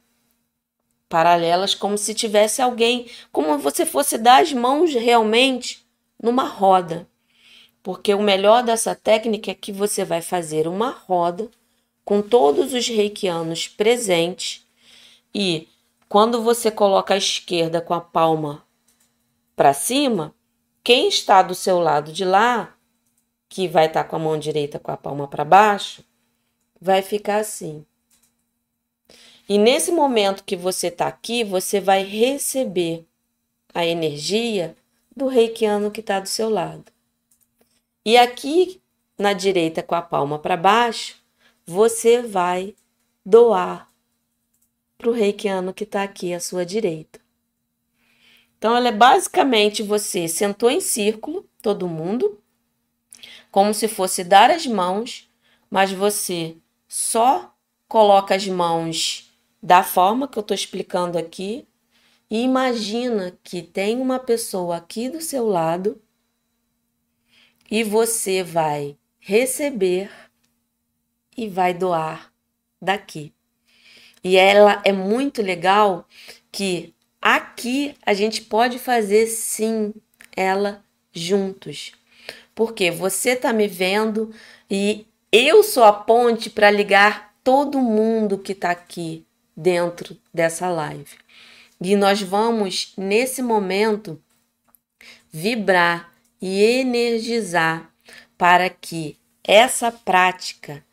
[1.07, 5.87] paralelas, como se tivesse alguém, como você fosse dar as mãos realmente
[6.21, 7.07] numa roda.
[7.81, 11.49] Porque o melhor dessa técnica é que você vai fazer uma roda
[12.03, 14.65] com todos os reikianos presentes
[15.33, 15.69] e
[16.09, 18.63] quando você coloca a esquerda com a palma
[19.55, 20.33] para cima,
[20.87, 22.73] quem está do seu lado de lá,
[23.49, 26.01] que vai estar tá com a mão direita com a palma para baixo,
[26.79, 27.85] vai ficar assim.
[29.49, 33.05] E nesse momento que você está aqui, você vai receber
[33.73, 34.77] a energia
[35.13, 36.85] do reikiano que está do seu lado.
[38.05, 38.81] E aqui
[39.17, 41.17] na direita com a palma para baixo,
[41.65, 42.73] você vai
[43.25, 43.89] doar
[44.97, 47.26] para o reikiano que está aqui à sua direita.
[48.57, 52.41] Então, ela é basicamente você sentou em círculo, todo mundo,
[53.51, 55.29] como se fosse dar as mãos,
[55.69, 57.53] mas você só
[57.87, 61.67] coloca as mãos da forma que eu estou explicando aqui
[62.29, 66.01] e imagina que tem uma pessoa aqui do seu lado
[67.69, 70.09] e você vai receber
[71.35, 72.31] e vai doar
[72.81, 73.33] daqui.
[74.23, 76.07] E ela é muito legal
[76.51, 79.93] que aqui a gente pode fazer sim
[80.35, 81.93] ela juntos.
[82.53, 84.33] Porque você tá me vendo
[84.69, 89.25] e eu sou a ponte para ligar todo mundo que está aqui
[89.55, 91.15] dentro dessa live.
[91.79, 94.21] E nós vamos, nesse momento,
[95.31, 97.91] vibrar e energizar
[98.37, 100.83] para que essa prática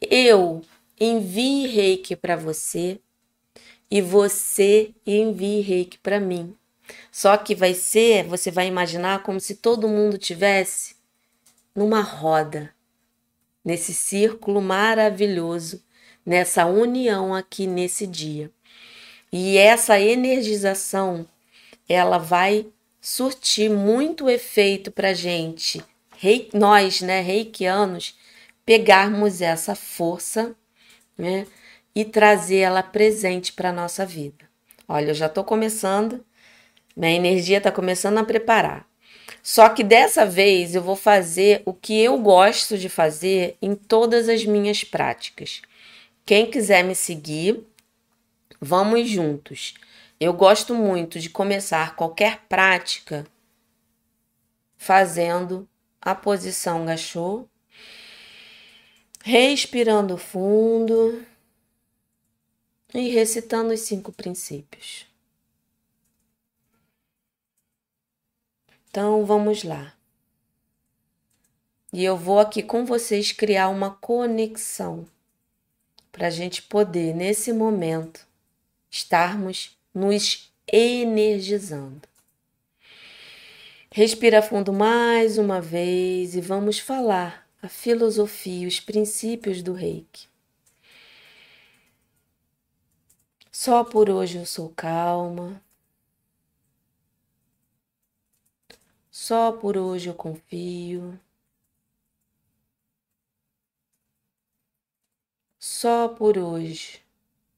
[0.00, 0.62] eu
[1.00, 3.00] envie reiki para você
[3.90, 6.56] e você envie reiki para mim.
[7.10, 10.96] Só que vai ser, você vai imaginar como se todo mundo tivesse
[11.74, 12.74] numa roda,
[13.64, 15.82] nesse círculo maravilhoso,
[16.24, 18.50] nessa união aqui nesse dia.
[19.32, 21.26] E essa energização,
[21.88, 22.66] ela vai
[23.00, 25.82] surtir muito efeito para gente,
[26.16, 28.18] rei, nós, né, reikianos,
[28.64, 30.56] pegarmos essa força,
[31.16, 31.46] né,
[31.96, 34.44] e trazer ela presente para nossa vida.
[34.86, 36.22] Olha, eu já estou começando,
[36.94, 38.86] minha energia está começando a preparar.
[39.42, 44.28] Só que dessa vez eu vou fazer o que eu gosto de fazer em todas
[44.28, 45.62] as minhas práticas.
[46.26, 47.64] Quem quiser me seguir,
[48.60, 49.72] vamos juntos.
[50.20, 53.26] Eu gosto muito de começar qualquer prática
[54.76, 55.66] fazendo
[55.98, 57.46] a posição gachô,
[59.24, 61.24] respirando fundo
[62.94, 65.06] e recitando os cinco princípios.
[68.88, 69.94] Então vamos lá.
[71.92, 75.06] E eu vou aqui com vocês criar uma conexão
[76.10, 78.26] para a gente poder, nesse momento,
[78.90, 82.08] estarmos nos energizando.
[83.90, 90.26] Respira fundo mais uma vez e vamos falar a filosofia, os princípios do reiki.
[93.58, 95.62] Só por hoje eu sou calma.
[99.10, 101.18] Só por hoje eu confio.
[105.58, 107.00] Só por hoje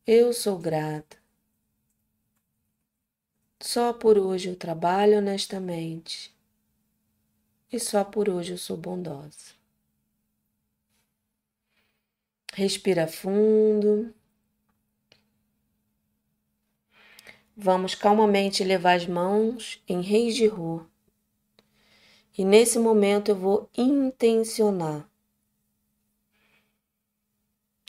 [0.06, 1.16] eu sou grata.
[3.60, 6.32] Só por hoje eu trabalho honestamente.
[7.72, 9.52] E só por hoje eu sou bondosa.
[12.54, 14.14] Respira fundo.
[17.60, 20.88] Vamos calmamente levar as mãos em reis de rua.
[22.36, 25.10] E nesse momento eu vou intencionar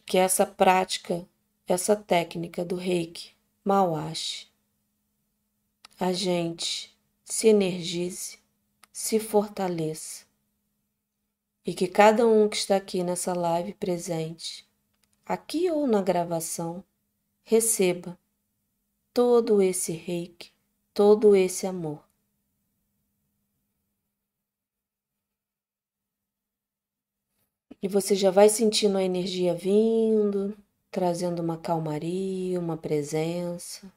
[0.08, 1.24] que essa prática,
[1.68, 4.48] essa técnica do reiki Mawashi,
[6.00, 6.92] a gente
[7.24, 8.40] se energize,
[8.92, 10.26] se fortaleça
[11.64, 14.68] e que cada um que está aqui nessa live presente,
[15.24, 16.84] aqui ou na gravação,
[17.44, 18.18] receba
[19.22, 20.50] todo esse reiki,
[20.94, 22.02] todo esse amor.
[27.82, 30.58] E você já vai sentindo a energia vindo,
[30.90, 33.92] trazendo uma calmaria, uma presença.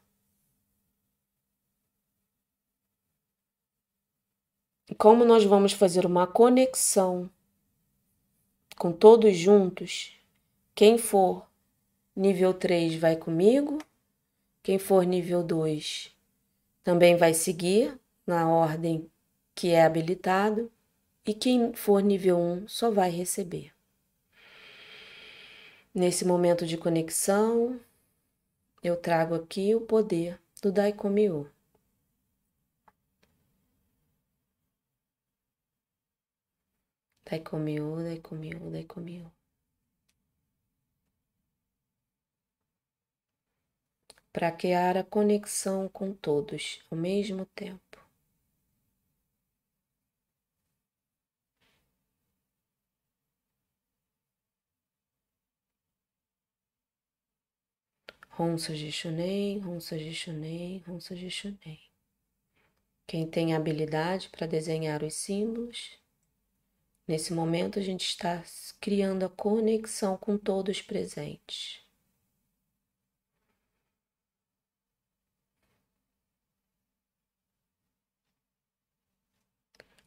[4.89, 7.29] E como nós vamos fazer uma conexão
[8.77, 10.19] com todos juntos,
[10.75, 11.47] quem for
[12.13, 13.77] nível 3 vai comigo,
[14.63, 16.15] quem for nível 2
[16.83, 19.11] também vai seguir na ordem
[19.53, 20.71] que é habilitado,
[21.25, 23.73] e quem for nível 1 só vai receber.
[25.93, 27.79] Nesse momento de conexão,
[28.81, 31.45] eu trago aqui o poder do Daikomiô.
[37.25, 39.42] Daikomiô, Daikomiô, Daikomiô.
[44.33, 48.03] Para criar a conexão com todos ao mesmo tempo.
[58.31, 61.79] Ronsa Jishunei, Ronsa Jishunei, Ronsa Jishunei.
[63.05, 65.91] Quem tem habilidade para desenhar os símbolos,
[67.07, 68.43] nesse momento a gente está
[68.81, 71.82] criando a conexão com todos presentes.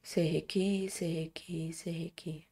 [0.06, 2.46] Serrequi, serrequi, serrequi.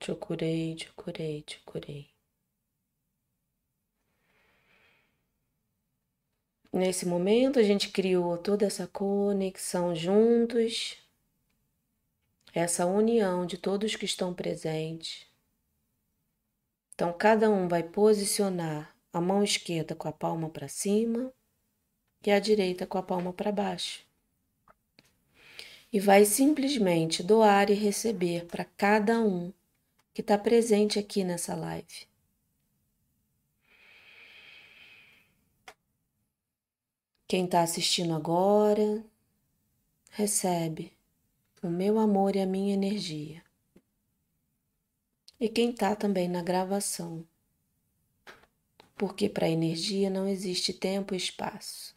[0.00, 2.10] Te curei, te curei, te curei.
[6.72, 10.98] Nesse momento, a gente criou toda essa conexão juntos,
[12.52, 15.25] essa união de todos que estão presentes.
[16.96, 21.30] Então, cada um vai posicionar a mão esquerda com a palma para cima
[22.24, 24.02] e a direita com a palma para baixo.
[25.92, 29.52] E vai simplesmente doar e receber para cada um
[30.14, 32.08] que está presente aqui nessa live.
[37.28, 39.04] Quem está assistindo agora,
[40.12, 40.96] recebe
[41.62, 43.45] o meu amor e a minha energia.
[45.38, 47.26] E quem está também na gravação.
[48.96, 51.94] Porque para a energia não existe tempo e espaço.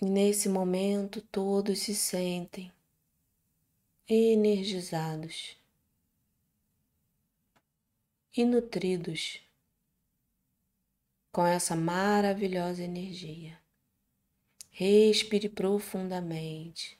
[0.00, 2.72] E nesse momento todos se sentem
[4.08, 5.56] energizados
[8.36, 9.40] e nutridos
[11.30, 13.58] com essa maravilhosa energia.
[14.70, 16.98] Respire profundamente.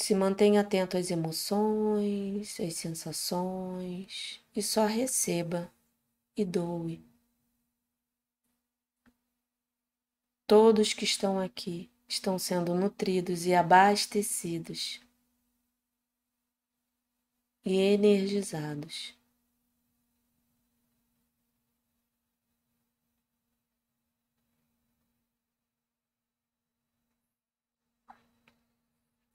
[0.00, 5.72] Se mantenha atento às emoções, às sensações e só receba
[6.36, 7.04] e doe.
[10.46, 15.00] Todos que estão aqui estão sendo nutridos e abastecidos
[17.64, 19.17] e energizados.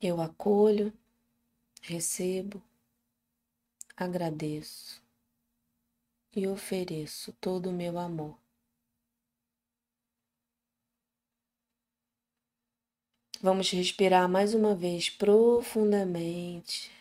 [0.06, 0.92] Eu acolho,
[1.82, 2.62] recebo,
[3.96, 5.02] agradeço
[6.36, 8.38] e ofereço todo o meu amor.
[13.42, 16.92] Vamos respirar mais uma vez profundamente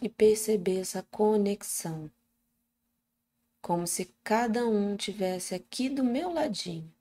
[0.00, 2.08] e perceber essa conexão,
[3.60, 6.94] como se cada um tivesse aqui do meu ladinho,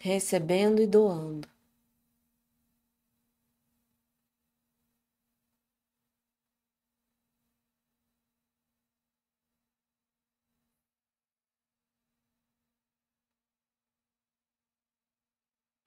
[0.00, 1.48] recebendo e doando.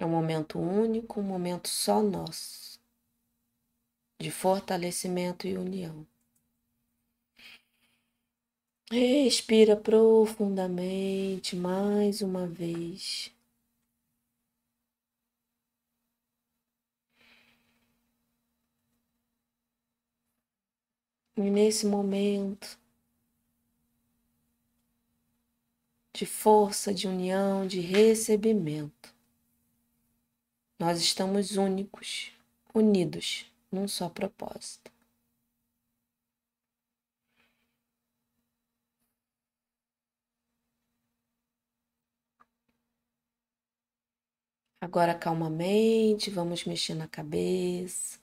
[0.01, 2.79] É um momento único, um momento só nosso,
[4.19, 6.07] de fortalecimento e união.
[8.91, 13.31] Respira profundamente mais uma vez.
[21.37, 22.79] E nesse momento
[26.13, 29.10] de força, de união, de recebimento,
[30.81, 32.31] nós estamos únicos,
[32.73, 34.91] unidos num só propósito.
[44.81, 48.19] Agora, calmamente, vamos mexer na cabeça,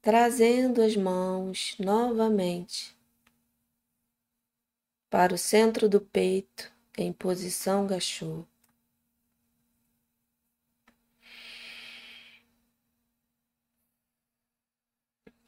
[0.00, 2.96] trazendo as mãos novamente
[5.10, 8.46] para o centro do peito em posição gachô.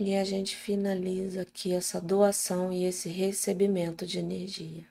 [0.05, 4.85] E a gente finaliza aqui essa doação e esse recebimento de energia.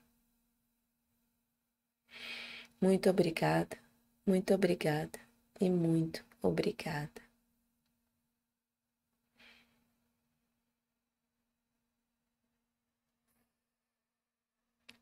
[2.79, 3.77] Muito obrigada,
[4.25, 5.19] muito obrigada
[5.59, 7.21] e muito obrigada.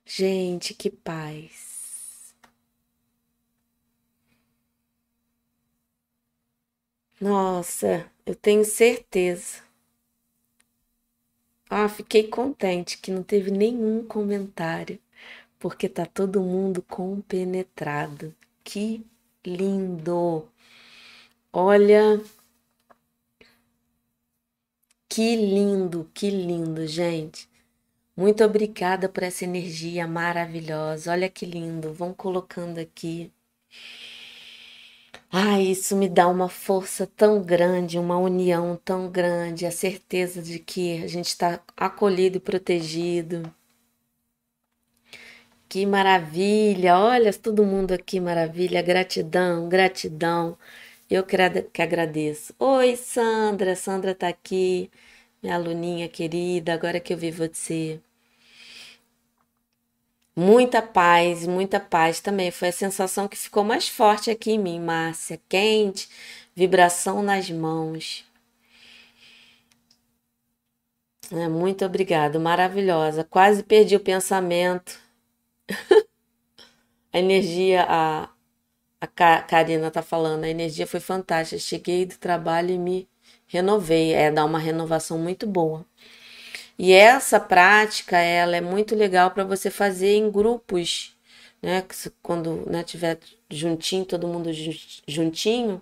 [0.06, 2.34] Gente, que paz.
[7.22, 9.69] Nossa, eu tenho certeza
[11.70, 15.00] ah, fiquei contente que não teve nenhum comentário,
[15.60, 18.36] porque tá todo mundo compenetrado.
[18.64, 19.06] Que
[19.46, 20.50] lindo!
[21.54, 22.20] Olha,
[25.10, 27.50] que lindo, que lindo, gente.
[28.18, 31.12] Muito obrigada por essa energia maravilhosa.
[31.12, 31.94] Olha que lindo.
[31.94, 33.32] Vão colocando aqui.
[35.32, 40.60] Ai, isso me dá uma força tão grande, uma união tão grande, a certeza de
[40.60, 43.52] que a gente está acolhido e protegido.
[45.70, 46.98] Que maravilha!
[46.98, 48.82] Olha, todo mundo aqui, maravilha.
[48.82, 50.58] Gratidão, gratidão.
[51.10, 52.54] Eu que agradeço.
[52.60, 53.76] Oi, Sandra.
[53.76, 54.90] Sandra tá aqui,
[55.42, 56.74] minha aluninha querida.
[56.74, 58.00] Agora que eu vi você.
[60.42, 62.50] Muita paz, muita paz também.
[62.50, 65.38] Foi a sensação que ficou mais forte aqui em mim, Márcia.
[65.50, 66.08] Quente,
[66.56, 68.26] vibração nas mãos.
[71.30, 73.26] É, muito obrigada, maravilhosa.
[73.26, 74.98] Quase perdi o pensamento.
[77.14, 78.30] a energia, a,
[79.02, 79.08] a
[79.42, 81.60] Karina tá falando, a energia foi fantástica.
[81.62, 83.10] Cheguei do trabalho e me
[83.48, 84.14] renovei.
[84.14, 85.86] É, dá uma renovação muito boa.
[86.80, 91.16] E essa prática, ela é muito legal para você fazer em grupos,
[91.62, 91.86] né?
[92.24, 93.20] Quando né, tiver
[93.52, 94.50] juntinho, todo mundo
[95.08, 95.82] juntinho,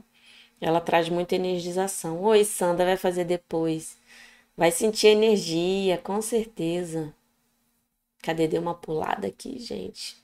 [0.61, 2.21] ela traz muita energização.
[2.23, 3.97] Oi, Sandra, vai fazer depois.
[4.57, 7.13] Vai sentir energia, com certeza.
[8.21, 8.47] Cadê?
[8.47, 10.17] Deu uma pulada aqui, gente.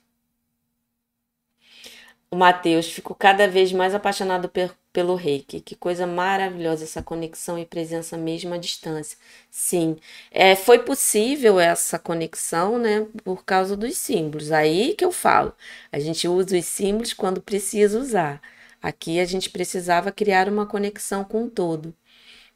[2.34, 4.50] O Matheus, fico cada vez mais apaixonado
[4.92, 5.60] pelo reiki.
[5.60, 9.16] Que coisa maravilhosa essa conexão e presença mesmo à distância.
[9.48, 9.96] Sim,
[10.32, 14.50] é, foi possível essa conexão, né, por causa dos símbolos.
[14.50, 15.54] Aí que eu falo.
[15.92, 18.42] A gente usa os símbolos quando precisa usar.
[18.82, 21.94] Aqui a gente precisava criar uma conexão com o todo.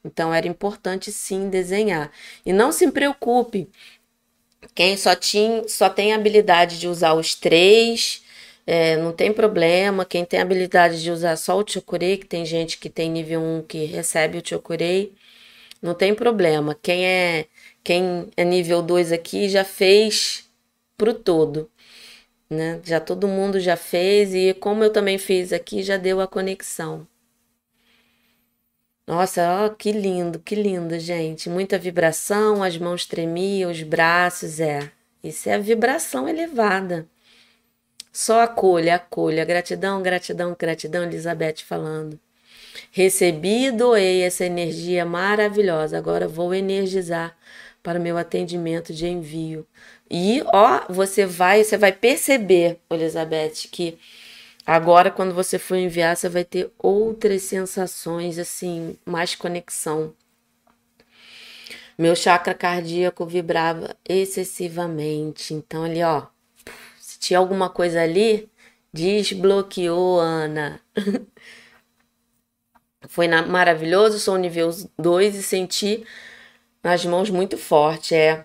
[0.05, 2.11] Então era importante sim desenhar.
[2.45, 3.71] E não se preocupe,
[4.75, 8.23] quem só, tinha, só tem habilidade de usar os três
[8.71, 10.05] é, não tem problema.
[10.05, 13.63] Quem tem habilidade de usar só o chokurei, que tem gente que tem nível 1
[13.63, 15.15] que recebe o chokurei,
[15.83, 16.75] não tem problema.
[16.83, 17.47] Quem é
[17.83, 20.51] quem é nível 2 aqui já fez
[20.99, 21.71] pro todo,
[22.51, 22.81] né?
[22.85, 27.07] Já todo mundo já fez e como eu também fiz aqui, já deu a conexão.
[29.07, 31.49] Nossa, ó, que lindo, que lindo, gente.
[31.49, 34.91] Muita vibração, as mãos tremiam, os braços, é.
[35.25, 37.09] Isso é vibração elevada.
[38.19, 39.45] Só acolha, acolha.
[39.45, 42.19] Gratidão, gratidão, gratidão, Elizabeth falando.
[42.91, 45.97] Recebi e doei essa energia maravilhosa.
[45.97, 47.37] Agora vou energizar
[47.81, 49.65] para o meu atendimento de envio.
[50.11, 53.97] E ó, você vai, você vai perceber, Elizabeth, que
[54.67, 60.13] agora quando você for enviar, você vai ter outras sensações assim, mais conexão.
[61.97, 65.55] Meu chakra cardíaco vibrava excessivamente.
[65.55, 66.27] Então ali, ó,
[67.19, 68.49] tinha alguma coisa ali,
[68.93, 70.81] desbloqueou, Ana.
[73.09, 76.05] Foi na, maravilhoso, sou nível 2 e senti
[76.83, 78.45] nas mãos muito forte, é.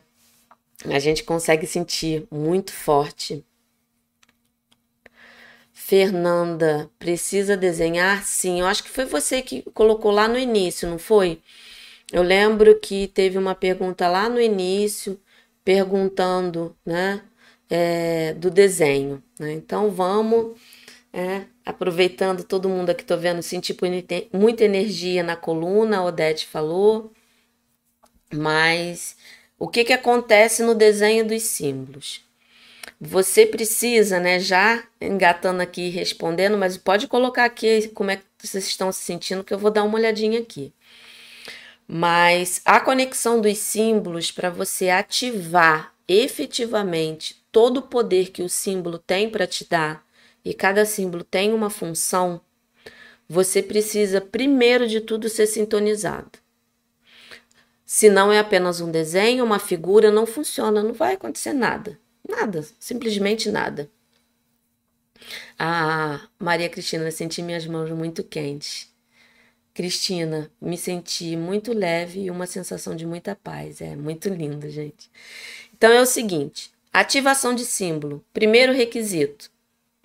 [0.85, 3.45] A gente consegue sentir muito forte.
[5.71, 8.23] Fernanda, precisa desenhar?
[8.23, 11.41] Sim, eu acho que foi você que colocou lá no início, não foi?
[12.11, 15.19] Eu lembro que teve uma pergunta lá no início,
[15.63, 17.21] perguntando, né?
[17.69, 19.21] É, do desenho.
[19.39, 19.53] Né?
[19.53, 20.57] Então vamos,
[21.11, 23.75] é, aproveitando todo mundo aqui, tô vendo, sentir
[24.31, 27.11] muita energia na coluna, a Odete falou,
[28.33, 29.15] mas
[29.57, 32.21] o que, que acontece no desenho dos símbolos?
[32.99, 38.65] Você precisa, né, já engatando aqui respondendo, mas pode colocar aqui como é que vocês
[38.65, 40.73] estão se sentindo, que eu vou dar uma olhadinha aqui.
[41.87, 48.97] Mas a conexão dos símbolos para você ativar efetivamente todo o poder que o símbolo
[48.97, 50.05] tem para te dar,
[50.43, 52.41] e cada símbolo tem uma função,
[53.29, 56.39] você precisa, primeiro de tudo, ser sintonizado.
[57.85, 61.99] Se não é apenas um desenho, uma figura, não funciona, não vai acontecer nada.
[62.27, 63.89] Nada, simplesmente nada.
[65.57, 68.91] Ah, Maria Cristina, senti minhas mãos muito quentes.
[69.75, 73.79] Cristina, me senti muito leve e uma sensação de muita paz.
[73.79, 75.09] É muito lindo, gente.
[75.73, 78.23] Então é o seguinte: Ativação de símbolo.
[78.31, 79.49] Primeiro requisito: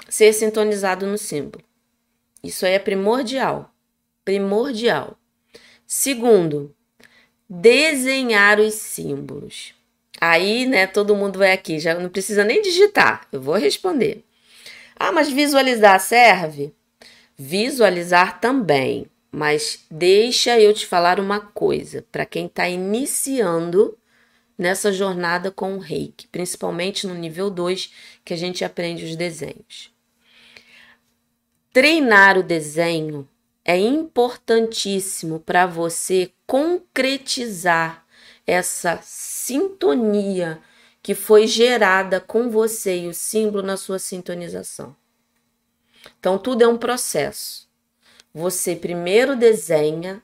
[0.08, 1.62] ser sintonizado no símbolo.
[2.42, 3.70] Isso aí é primordial.
[4.24, 5.18] Primordial.
[5.86, 6.74] Segundo,
[7.48, 9.74] desenhar os símbolos.
[10.20, 14.24] Aí, né, todo mundo vai aqui, já não precisa nem digitar, eu vou responder.
[14.96, 16.74] Ah, mas visualizar serve?
[17.36, 23.96] Visualizar também, mas deixa eu te falar uma coisa, para quem está iniciando
[24.58, 27.92] nessa jornada com o reiki, principalmente no nível 2,
[28.24, 29.94] que a gente aprende os desenhos.
[31.72, 33.28] Treinar o desenho
[33.64, 38.04] é importantíssimo para você concretizar
[38.46, 40.60] essa sintonia
[41.02, 44.96] que foi gerada com você e o símbolo na sua sintonização.
[46.18, 47.68] Então, tudo é um processo.
[48.34, 50.22] Você primeiro desenha,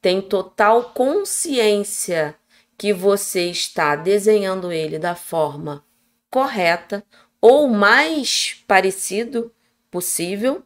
[0.00, 2.34] tem total consciência
[2.78, 5.84] que você está desenhando ele da forma
[6.30, 7.04] correta
[7.40, 9.52] ou mais parecido
[9.90, 10.62] possível.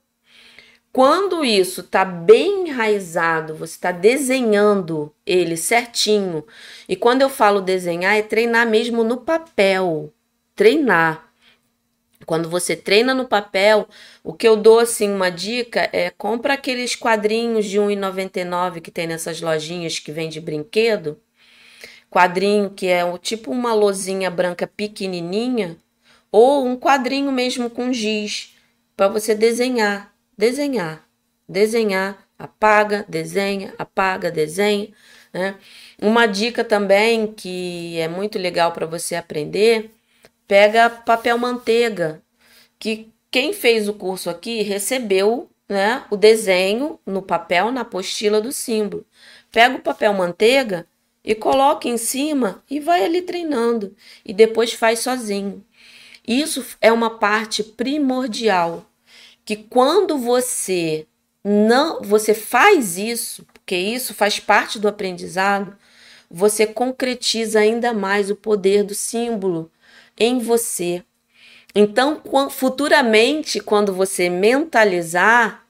[0.93, 6.45] Quando isso está bem enraizado, você está desenhando ele certinho.
[6.87, 10.13] E quando eu falo desenhar, é treinar mesmo no papel.
[10.55, 11.33] Treinar.
[12.27, 13.89] Quando você treina no papel,
[14.23, 18.91] o que eu dou assim uma dica é compra aqueles quadrinhos de R$ 1,99 que
[18.91, 21.19] tem nessas lojinhas que vende brinquedo
[22.13, 25.79] quadrinho que é tipo uma lozinha branca pequenininha,
[26.31, 28.55] ou um quadrinho mesmo com giz,
[28.95, 31.09] para você desenhar, desenhar,
[31.49, 34.89] desenhar, apaga, desenha, apaga, desenha.
[35.33, 35.57] Né?
[36.01, 39.91] Uma dica também que é muito legal para você aprender,
[40.47, 42.21] pega papel manteiga,
[42.79, 48.53] que quem fez o curso aqui recebeu né, o desenho no papel, na apostila do
[48.53, 49.07] símbolo.
[49.51, 50.87] Pega o papel manteiga
[51.25, 53.95] e coloca em cima e vai ali treinando
[54.25, 55.65] e depois faz sozinho.
[56.27, 58.87] Isso é uma parte primordial
[59.45, 61.07] que quando você
[61.45, 65.77] não, você faz isso, porque isso faz parte do aprendizado,
[66.31, 69.71] você concretiza ainda mais o poder do símbolo
[70.17, 71.05] em você.
[71.75, 75.67] Então, futuramente, quando você mentalizar,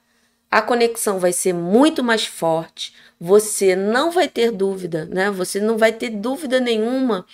[0.51, 2.93] a conexão vai ser muito mais forte.
[3.25, 5.31] Você não vai ter dúvida, né?
[5.31, 7.25] Você não vai ter dúvida nenhuma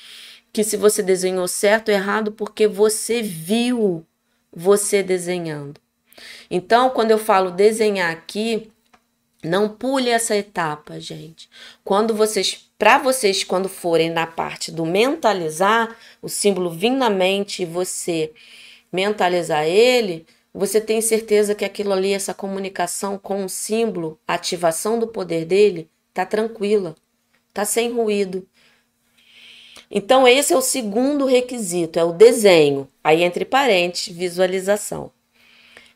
[0.53, 4.05] que se você desenhou certo ou errado, porque você viu
[4.53, 5.81] você desenhando.
[6.47, 8.69] Então, quando eu falo desenhar aqui,
[9.43, 11.49] não pule essa etapa, gente.
[11.83, 17.63] Quando vocês, para vocês, quando forem na parte do mentalizar, o símbolo vir na mente
[17.63, 18.31] e você
[18.93, 20.23] mentalizar ele,
[20.53, 25.45] você tem certeza que aquilo ali, essa comunicação com o símbolo, a ativação do poder
[25.45, 26.95] dele, tá tranquila,
[27.53, 28.47] tá sem ruído.
[29.91, 32.87] Então, esse é o segundo requisito, é o desenho.
[33.03, 35.11] Aí, entre parênteses, visualização.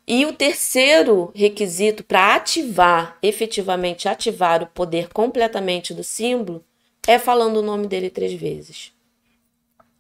[0.05, 6.63] E o terceiro requisito para ativar, efetivamente ativar o poder completamente do símbolo,
[7.07, 8.91] é falando o nome dele três vezes.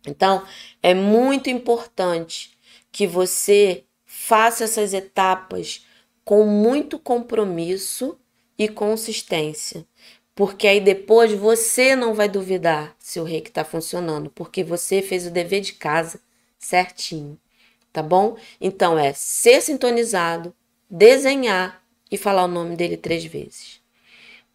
[0.05, 0.43] Então,
[0.81, 2.51] é muito importante
[2.91, 3.83] que você
[4.25, 5.85] faça essas etapas
[6.23, 8.17] com muito compromisso
[8.57, 9.85] e consistência.
[10.35, 15.27] Porque aí depois você não vai duvidar se o reiki está funcionando, porque você fez
[15.27, 16.19] o dever de casa
[16.57, 17.37] certinho
[17.93, 18.35] tá bom?
[18.59, 20.53] Então é ser sintonizado,
[20.89, 23.79] desenhar e falar o nome dele três vezes,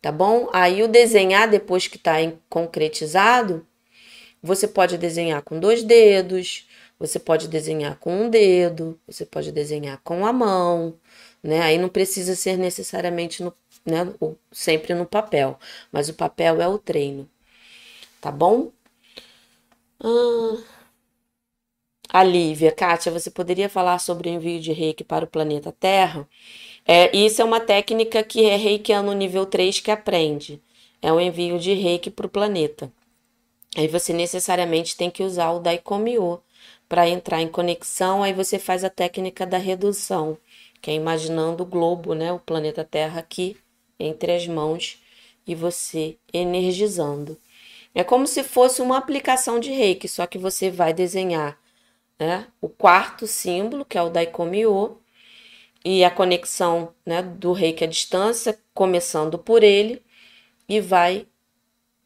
[0.02, 0.50] tá bom?
[0.52, 2.14] Aí o desenhar depois que tá
[2.50, 3.64] concretizado,
[4.42, 6.67] você pode desenhar com dois dedos,
[6.99, 10.94] você pode desenhar com um dedo, você pode desenhar com a mão,
[11.42, 11.61] né?
[11.62, 13.55] Aí não precisa ser necessariamente no,
[13.86, 14.12] né,
[14.53, 15.59] sempre no papel,
[15.92, 17.28] mas o papel é o treino,
[18.20, 18.72] tá bom?
[20.01, 20.78] Ah,
[22.11, 26.26] a Lívia, Kátia, você poderia falar sobre o envio de reiki para o planeta Terra?
[26.86, 30.62] É, isso é uma técnica que é reikiano nível 3 que aprende.
[31.03, 32.92] É um envio de reiki para o planeta.
[33.76, 36.40] Aí você necessariamente tem que usar o Daikomyo
[36.89, 38.22] para entrar em conexão.
[38.22, 40.39] Aí você faz a técnica da redução,
[40.80, 43.57] que é imaginando o globo, né, o planeta Terra aqui
[43.99, 45.03] entre as mãos
[45.47, 47.39] e você energizando.
[47.95, 51.59] É como se fosse uma aplicação de reiki, só que você vai desenhar
[52.18, 52.49] né?
[52.61, 55.01] O quarto símbolo, que é o Daikomyo,
[55.84, 60.03] e a conexão né, do reiki à distância, começando por ele,
[60.68, 61.26] e vai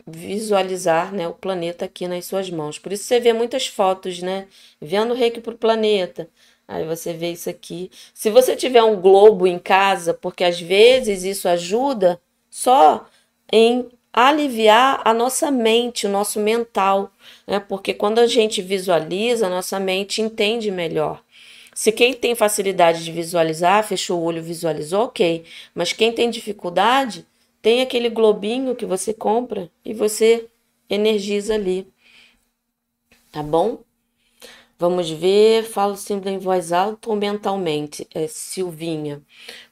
[0.07, 2.79] visualizar né, o planeta aqui nas suas mãos.
[2.79, 4.47] Por isso você vê muitas fotos, né?
[4.81, 6.29] Vendo o reiki para o planeta.
[6.67, 7.91] Aí você vê isso aqui.
[8.15, 13.07] Se você tiver um globo em casa, porque às vezes isso ajuda só
[13.53, 17.11] em aliviar a nossa mente, o nosso mental,
[17.47, 17.61] né?
[17.61, 21.23] Porque quando a gente visualiza, a nossa mente entende melhor.
[21.75, 25.45] Se quem tem facilidade de visualizar, fechou o olho, visualizou, ok.
[25.75, 27.27] Mas quem tem dificuldade,
[27.63, 30.49] tem aquele globinho que você compra e você
[30.91, 31.87] energiza ali.
[33.31, 33.83] Tá bom?
[34.79, 39.23] Vamos ver, falo sempre em voz alta ou mentalmente, é, Silvinha.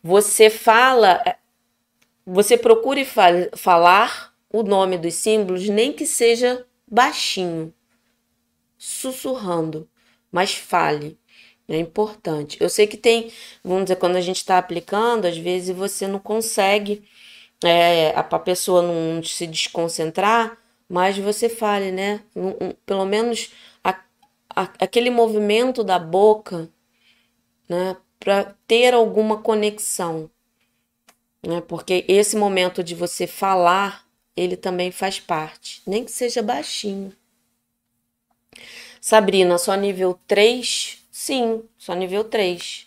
[0.02, 1.36] Você fala, é,
[2.24, 3.04] você procure
[3.56, 7.74] falar o nome dos símbolos, nem que seja baixinho,
[8.78, 9.88] sussurrando,
[10.30, 11.18] mas fale.
[11.68, 12.56] É importante.
[12.60, 13.32] Eu sei que tem,
[13.62, 17.04] vamos dizer, quando a gente está aplicando, às vezes você não consegue
[17.64, 20.58] é, a, a pessoa não se desconcentrar,
[20.88, 22.20] mas você fale, né?
[22.34, 23.52] Um, um, pelo menos
[23.84, 23.90] a,
[24.54, 26.68] a, aquele movimento da boca,
[27.68, 27.96] né?
[28.18, 30.30] Para ter alguma conexão.
[31.42, 31.60] Né?
[31.62, 34.04] Porque esse momento de você falar
[34.36, 37.12] ele também faz parte, nem que seja baixinho.
[39.00, 40.98] Sabrina, só nível 3?
[41.10, 42.86] Sim, só nível 3.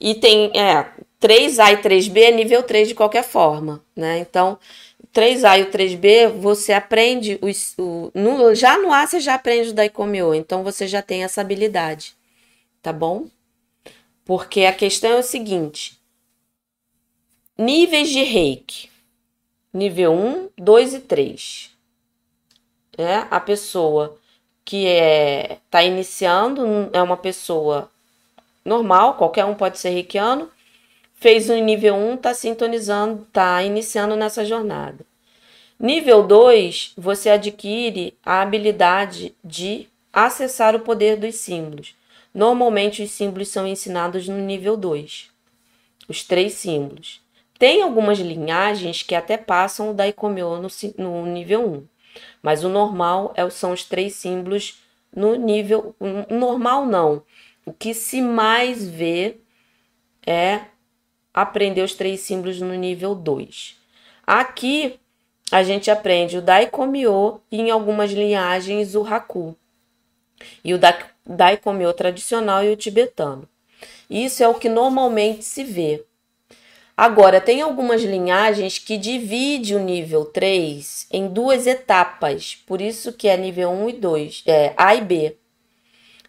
[0.00, 0.92] E tem, é,
[1.24, 4.18] 3A e 3B é nível 3 de qualquer forma, né?
[4.18, 4.58] Então,
[5.14, 9.70] 3A e o 3B, você aprende, os, o, no, já no A você já aprende
[9.70, 12.14] o Daikomyo, então você já tem essa habilidade,
[12.82, 13.26] tá bom?
[14.22, 15.98] Porque a questão é o seguinte,
[17.56, 18.90] níveis de reiki
[19.72, 21.70] nível 1, 2 e 3.
[22.96, 24.16] É a pessoa
[24.64, 27.90] que é tá iniciando, é uma pessoa
[28.64, 30.48] normal, qualquer um pode ser reikiano,
[31.24, 35.06] fez o nível 1, tá sintonizando, tá iniciando nessa jornada.
[35.80, 41.94] Nível 2, você adquire a habilidade de acessar o poder dos símbolos.
[42.34, 45.30] Normalmente os símbolos são ensinados no nível 2.
[46.10, 47.22] Os três símbolos.
[47.58, 50.68] Tem algumas linhagens que até passam o Daikomyo no,
[50.98, 51.86] no nível 1,
[52.42, 54.78] mas o normal é, são os três símbolos
[55.16, 55.96] no nível.
[56.28, 57.22] normal não.
[57.64, 59.38] O que se mais vê
[60.26, 60.73] é
[61.34, 63.76] aprender os três símbolos no nível 2.
[64.24, 64.98] Aqui
[65.50, 69.56] a gente aprende o Daikomyo e em algumas linhagens o Haku.
[70.64, 70.80] E o
[71.26, 73.48] Daikomyo tradicional e o tibetano.
[74.08, 76.04] Isso é o que normalmente se vê.
[76.96, 83.26] Agora, tem algumas linhagens que dividem o nível 3 em duas etapas, por isso que
[83.26, 85.36] é nível 1 e 2, é, A e B.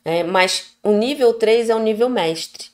[0.03, 2.67] É, mas o nível 3 é o nível mestre,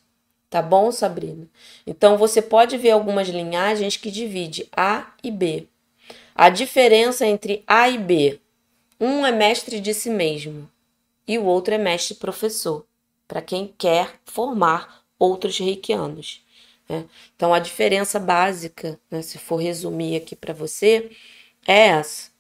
[0.51, 1.47] tá bom, Sabrina?
[1.87, 5.67] Então, você pode ver algumas linhagens que dividem A e B.
[6.35, 8.39] A diferença entre A e B:
[8.99, 10.69] um é mestre de si mesmo
[11.27, 12.85] e o outro é mestre professor,
[13.27, 16.43] para quem quer formar outros reikianos.
[16.89, 17.05] Né?
[17.35, 21.09] Então, a diferença básica, né, se for resumir aqui para você,
[21.65, 22.30] é essa.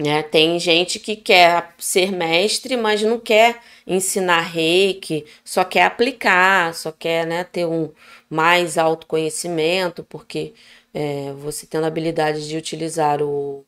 [0.00, 0.22] Né?
[0.22, 6.90] Tem gente que quer ser mestre, mas não quer ensinar reiki, só quer aplicar, só
[6.92, 7.90] quer né, ter um
[8.28, 10.54] mais autoconhecimento, porque
[10.94, 13.64] é, você tendo a habilidade de utilizar o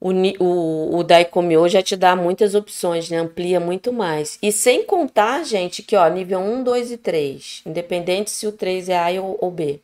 [0.00, 0.10] o,
[0.42, 3.18] o, o Daikomyo já te dá muitas opções, né?
[3.18, 4.38] Amplia muito mais.
[4.42, 7.62] E sem contar, gente, que ó, nível 1, 2 e 3.
[7.66, 9.80] Independente se o 3 é A ou, ou B.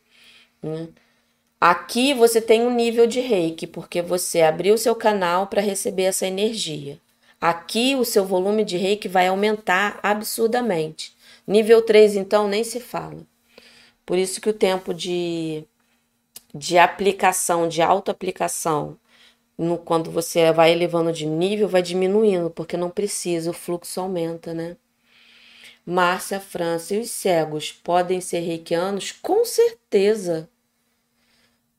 [0.63, 0.89] Né?
[1.61, 6.27] Aqui você tem um nível de reiki, porque você abriu seu canal para receber essa
[6.27, 7.01] energia.
[7.41, 11.17] Aqui o seu volume de reiki vai aumentar absurdamente.
[11.47, 13.27] Nível 3, então, nem se fala.
[14.05, 15.65] Por isso que o tempo de,
[16.55, 18.99] de aplicação, de autoaplicação,
[19.57, 24.53] no, quando você vai elevando de nível, vai diminuindo, porque não precisa, o fluxo aumenta,
[24.53, 24.77] né?
[25.87, 29.13] Márcia, França e os cegos podem ser reikianos?
[29.13, 30.49] Com certeza.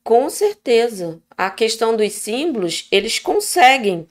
[0.08, 1.20] Com certeza.
[1.36, 4.08] A questão dos símbolos, eles conseguem,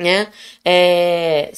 [0.00, 0.32] né?
[0.64, 1.52] É,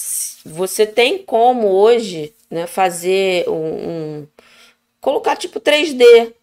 [0.44, 4.28] você tem como hoje né, fazer um, um
[5.00, 6.34] colocar tipo 3D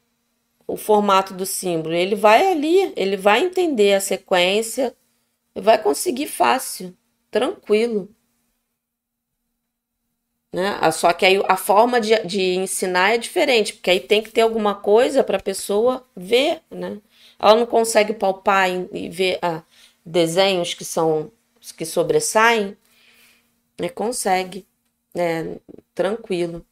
[0.65, 1.93] o formato do símbolo.
[1.93, 4.95] Ele vai ali, ele vai entender a sequência,
[5.53, 6.95] vai conseguir fácil,
[7.29, 8.07] tranquilo.
[10.53, 10.91] Né?
[10.91, 14.41] Só que aí a forma de, de ensinar é diferente, porque aí tem que ter
[14.41, 16.97] alguma coisa para a pessoa ver, né?
[17.39, 19.63] Ela não consegue palpar e ver ah,
[20.05, 21.31] desenhos que são
[21.77, 22.75] que sobressaem,
[23.79, 23.89] né?
[23.89, 24.65] consegue,
[25.15, 25.57] né?
[25.95, 26.65] tranquilo.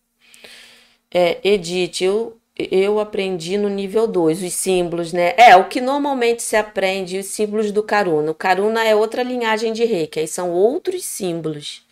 [1.11, 2.39] É, Edith, eu
[2.71, 5.33] eu aprendi no nível 2, os símbolos, né?
[5.37, 8.31] É, o que normalmente se aprende, os símbolos do Karuna.
[8.31, 11.87] O Karuna é outra linhagem de reiki, aí são outros símbolos.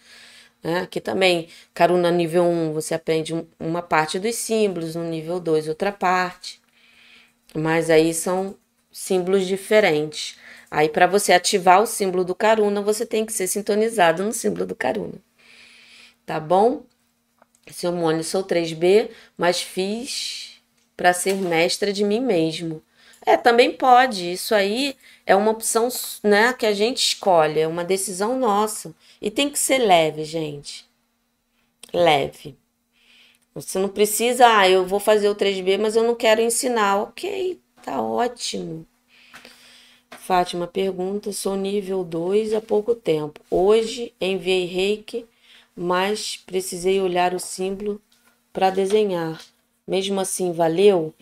[0.67, 0.81] Né?
[0.81, 5.69] Aqui também, Karuna nível 1, um, você aprende uma parte dos símbolos, no nível 2,
[5.69, 6.59] outra parte.
[7.55, 8.53] Mas aí são
[8.91, 10.37] símbolos diferentes.
[10.69, 14.65] Aí, para você ativar o símbolo do Karuna, você tem que ser sintonizado no símbolo
[14.65, 15.13] do Karuna.
[16.25, 16.83] Tá bom?
[17.71, 20.61] Simone, sou 3B, mas fiz
[20.97, 22.83] para ser mestra de mim mesmo.
[23.27, 24.31] É, também pode.
[24.31, 25.89] Isso aí é uma opção,
[26.23, 28.95] né, que a gente escolhe, é uma decisão nossa.
[29.21, 30.85] E tem que ser leve, gente.
[31.93, 32.55] Leve.
[33.53, 37.01] Você não precisa, ah, eu vou fazer o 3B, mas eu não quero ensinar.
[37.01, 38.87] Ok, tá ótimo.
[40.11, 43.41] Fátima pergunta: sou nível 2 há pouco tempo.
[43.51, 45.25] Hoje enviei reiki,
[45.75, 48.01] mas precisei olhar o símbolo
[48.53, 49.41] para desenhar
[49.87, 51.13] mesmo assim valeu?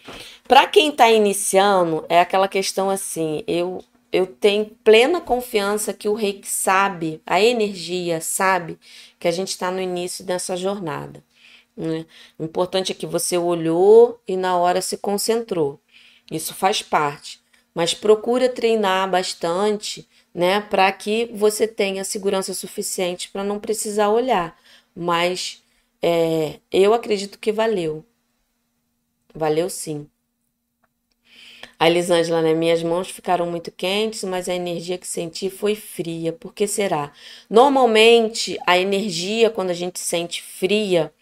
[0.48, 6.14] Para quem está iniciando, é aquela questão assim, eu eu tenho plena confiança que o
[6.14, 8.80] reiki sabe, a energia sabe
[9.20, 11.22] que a gente está no início dessa jornada.
[11.76, 12.06] Né?
[12.40, 15.82] O importante é que você olhou e na hora se concentrou.
[16.32, 17.42] Isso faz parte.
[17.74, 24.58] Mas procura treinar bastante, né, para que você tenha segurança suficiente para não precisar olhar.
[24.96, 25.62] Mas
[26.02, 28.06] é, eu acredito que valeu.
[29.36, 30.08] Valeu sim.
[31.78, 32.54] A Elisângela, né?
[32.54, 36.32] Minhas mãos ficaram muito quentes, mas a energia que senti foi fria.
[36.32, 37.12] Por que será?
[37.50, 41.14] Normalmente, a energia, quando a gente sente fria,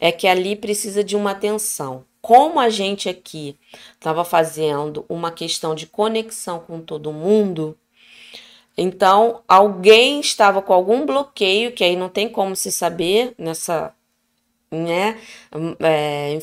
[0.00, 2.04] é que ali precisa de uma atenção.
[2.20, 3.56] Como a gente aqui
[3.94, 7.78] estava fazendo uma questão de conexão com todo mundo,
[8.76, 13.94] então alguém estava com algum bloqueio, que aí não tem como se saber nessa
[14.72, 15.18] né?
[15.80, 16.38] É,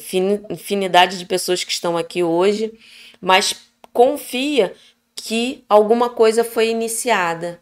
[0.49, 2.71] infinidade de pessoas que estão aqui hoje,
[3.19, 3.55] mas
[3.91, 4.73] confia
[5.15, 7.59] que alguma coisa foi iniciada,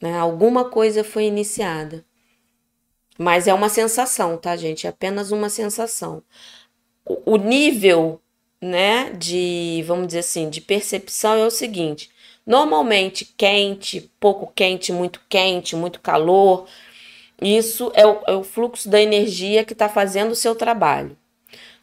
[0.00, 0.16] né?
[0.16, 2.04] Alguma coisa foi iniciada.
[3.18, 4.86] Mas é uma sensação, tá, gente?
[4.86, 6.22] É apenas uma sensação.
[7.04, 8.20] O, o nível,
[8.60, 12.10] né, de, vamos dizer assim, de percepção é o seguinte:
[12.46, 16.66] normalmente quente, pouco quente, muito quente, muito calor,
[17.44, 21.16] isso é o, é o fluxo da energia que está fazendo o seu trabalho.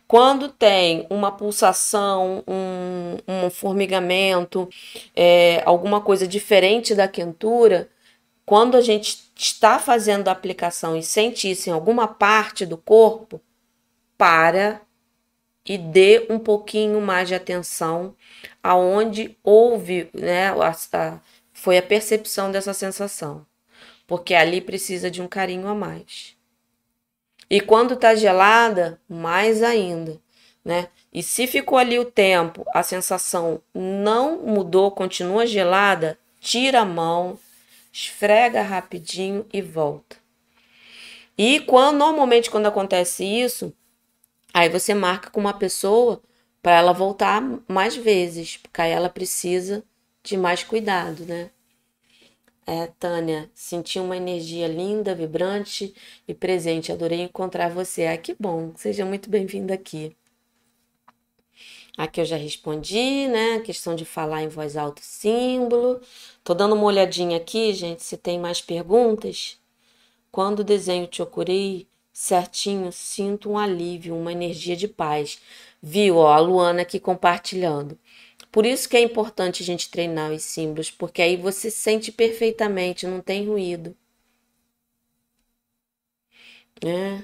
[0.07, 4.67] Quando tem uma pulsação, um, um formigamento,
[5.15, 7.89] é, alguma coisa diferente da quentura,
[8.45, 13.39] quando a gente está fazendo a aplicação e sente isso em alguma parte do corpo,
[14.17, 14.81] para
[15.65, 18.15] e dê um pouquinho mais de atenção
[18.61, 21.19] aonde houve, né, a, a,
[21.53, 23.45] foi a percepção dessa sensação,
[24.11, 26.35] porque ali precisa de um carinho a mais.
[27.49, 30.19] E quando tá gelada, mais ainda,
[30.65, 30.89] né?
[31.13, 37.39] E se ficou ali o tempo, a sensação não mudou, continua gelada, tira a mão,
[37.89, 40.17] esfrega rapidinho e volta.
[41.37, 43.73] E quando normalmente quando acontece isso,
[44.53, 46.21] aí você marca com uma pessoa
[46.61, 49.85] para ela voltar mais vezes, porque aí ela precisa
[50.21, 51.49] de mais cuidado, né?
[52.65, 55.93] É, Tânia, senti uma energia linda, vibrante
[56.27, 56.91] e presente.
[56.91, 58.05] Adorei encontrar você.
[58.07, 58.73] Ah, que bom.
[58.75, 60.15] Seja muito bem-vinda aqui.
[61.97, 63.59] Aqui eu já respondi, né?
[63.59, 65.99] questão de falar em voz alta símbolo.
[66.43, 69.59] Tô dando uma olhadinha aqui, gente, se tem mais perguntas.
[70.31, 75.41] Quando desenho te ocorei certinho, sinto um alívio, uma energia de paz.
[75.81, 77.97] Viu, ó, a Luana aqui compartilhando.
[78.51, 83.07] Por isso que é importante a gente treinar os símbolos, porque aí você sente perfeitamente,
[83.07, 83.95] não tem ruído.
[86.83, 87.23] É.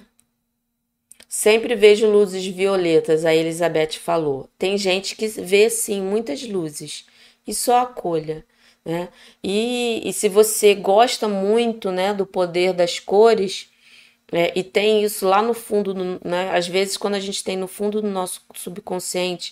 [1.27, 4.49] Sempre vejo luzes violetas, a Elizabeth falou.
[4.57, 7.05] Tem gente que vê sim muitas luzes
[7.45, 8.45] e só acolha.
[8.85, 9.09] Né?
[9.43, 13.69] E, e se você gosta muito né, do poder das cores,
[14.31, 16.51] é, e tem isso lá no fundo, né?
[16.55, 19.51] às vezes, quando a gente tem no fundo do nosso subconsciente,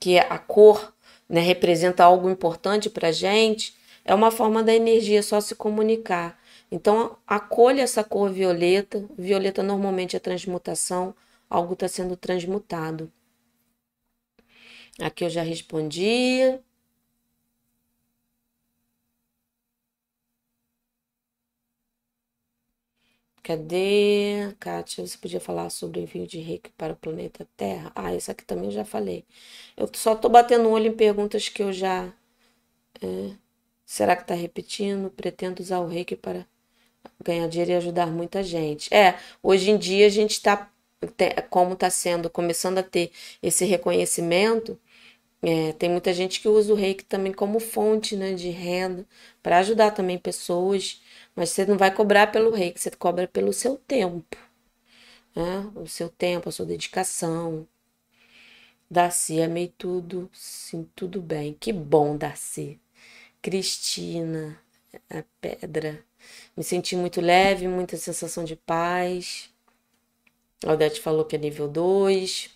[0.00, 0.93] que é a cor
[1.28, 6.38] né, representa algo importante para a gente, é uma forma da energia só se comunicar.
[6.70, 9.04] Então, acolha essa cor violeta.
[9.16, 11.14] Violeta normalmente é transmutação,
[11.48, 13.10] algo está sendo transmutado.
[15.00, 16.58] Aqui eu já respondi.
[23.44, 24.54] Cadê?
[24.58, 27.92] Kátia, você podia falar sobre o envio de reiki para o planeta Terra?
[27.94, 29.24] Ah, isso aqui também eu já falei.
[29.76, 32.12] Eu só tô batendo o olho em perguntas que eu já.
[33.02, 33.32] É,
[33.86, 35.10] será que está repetindo?
[35.10, 36.46] Pretendo usar o reiki para
[37.24, 38.92] ganhar dinheiro e ajudar muita gente.
[38.94, 40.70] É, hoje em dia a gente está.
[41.50, 44.78] Como está sendo, começando a ter esse reconhecimento,
[45.42, 49.06] é, tem muita gente que usa o reiki também como fonte né, de renda,
[49.42, 51.02] para ajudar também pessoas
[51.34, 54.36] mas você não vai cobrar pelo reiki, você cobra pelo seu tempo.
[55.34, 55.70] Né?
[55.74, 57.66] O seu tempo, a sua dedicação.
[58.90, 61.54] Darcy, amei tudo, sim, tudo bem.
[61.58, 62.80] Que bom, Darcy.
[63.42, 64.60] Cristina,
[65.10, 66.04] a pedra.
[66.56, 69.50] Me senti muito leve, muita sensação de paz.
[70.64, 72.50] A Odete falou que é nível 2.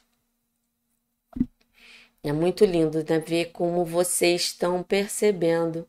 [2.22, 3.18] É muito lindo né?
[3.18, 5.88] ver como vocês estão percebendo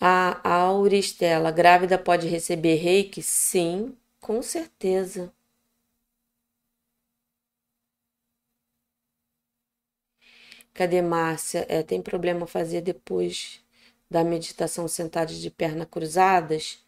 [0.00, 3.22] a Auristela, grávida pode receber reiki?
[3.22, 5.32] Sim, com certeza.
[10.74, 11.66] Cadê Márcia?
[11.68, 13.60] É, tem problema fazer depois
[14.10, 16.78] da meditação sentada de perna cruzadas?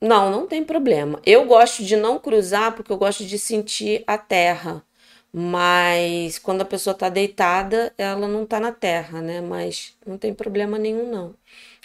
[0.00, 1.20] Não, não tem problema.
[1.26, 4.84] Eu gosto de não cruzar porque eu gosto de sentir a terra.
[5.32, 9.40] Mas quando a pessoa está deitada, ela não está na terra, né?
[9.42, 11.34] Mas não tem problema nenhum, não.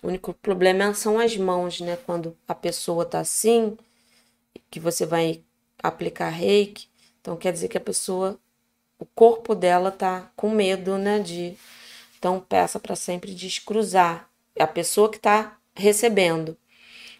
[0.04, 1.96] O único problema são as mãos, né?
[1.96, 3.78] Quando a pessoa tá assim,
[4.70, 5.42] que você vai
[5.82, 6.90] aplicar reiki,
[7.22, 8.38] então quer dizer que a pessoa,
[9.00, 11.20] o corpo dela tá com medo, né?
[11.20, 11.58] De
[12.18, 14.30] então peça para sempre descruzar.
[14.56, 16.58] É a pessoa que está recebendo.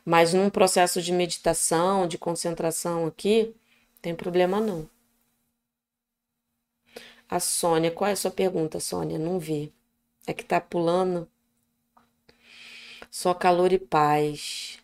[0.06, 3.56] Mas num processo de meditação, de concentração aqui,
[4.02, 4.90] tem problema não.
[7.30, 9.18] A Sônia, qual é a sua pergunta, Sônia?
[9.18, 9.74] Não vi.
[10.28, 11.28] É que tá pulando.
[13.16, 14.80] Só calor e paz.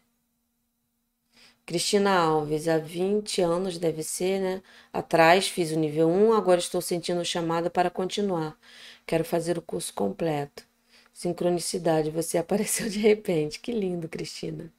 [1.66, 4.62] Cristina Alves, há 20 anos deve ser, né?
[4.94, 8.56] Atrás fiz o nível 1, agora estou sentindo chamada para continuar.
[9.08, 10.64] Quero fazer o curso completo.
[11.12, 13.60] Sincronicidade, você apareceu de repente.
[13.60, 14.72] Que lindo, Cristina.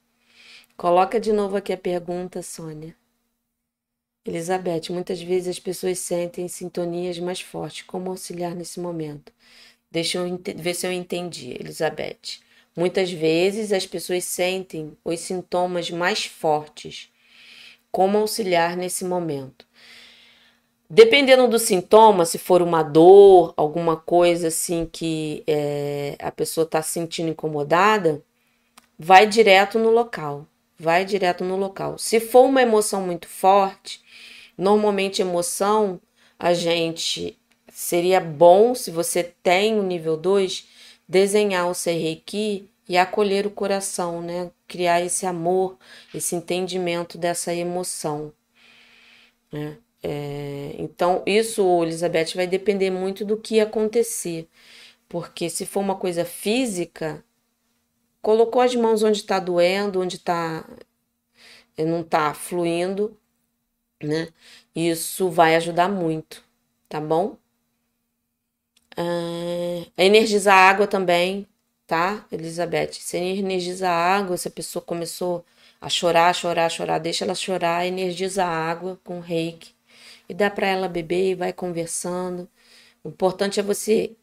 [0.77, 2.95] Coloca de novo aqui a pergunta, Sônia.
[4.25, 7.81] Elizabeth, muitas vezes as pessoas sentem sintonias mais fortes.
[7.83, 9.33] Como auxiliar nesse momento?
[9.91, 12.39] Deixa eu ver se eu entendi, Elizabeth.
[12.75, 17.09] Muitas vezes as pessoas sentem os sintomas mais fortes.
[17.91, 19.65] Como auxiliar nesse momento?
[20.89, 26.81] Dependendo do sintoma, se for uma dor, alguma coisa assim que é, a pessoa está
[26.81, 28.21] se sentindo incomodada,
[28.99, 30.45] vai direto no local.
[30.77, 31.97] Vai direto no local.
[31.97, 34.01] Se for uma emoção muito forte,
[34.57, 35.99] normalmente emoção
[36.37, 37.37] a gente
[37.71, 40.67] seria bom, se você tem o nível 2,
[41.11, 44.49] desenhar o Seireki e acolher o coração, né?
[44.65, 45.77] Criar esse amor,
[46.15, 48.33] esse entendimento dessa emoção.
[49.51, 49.77] Né?
[50.01, 54.47] É, então, isso, Elizabeth, vai depender muito do que acontecer.
[55.09, 57.23] Porque se for uma coisa física,
[58.21, 60.65] colocou as mãos onde está doendo, onde está
[61.77, 63.17] não está fluindo,
[64.03, 64.29] né?
[64.75, 66.43] Isso vai ajudar muito,
[66.87, 67.37] tá bom?
[68.97, 71.47] Ah, energizar a água também,
[71.87, 72.93] tá, Elizabeth?
[72.93, 75.45] Você energiza a água, se a pessoa começou
[75.79, 79.73] a chorar, chorar, chorar, deixa ela chorar, energiza a água com reiki
[80.29, 82.49] e dá para ela beber e vai conversando.
[83.03, 84.15] O importante é você.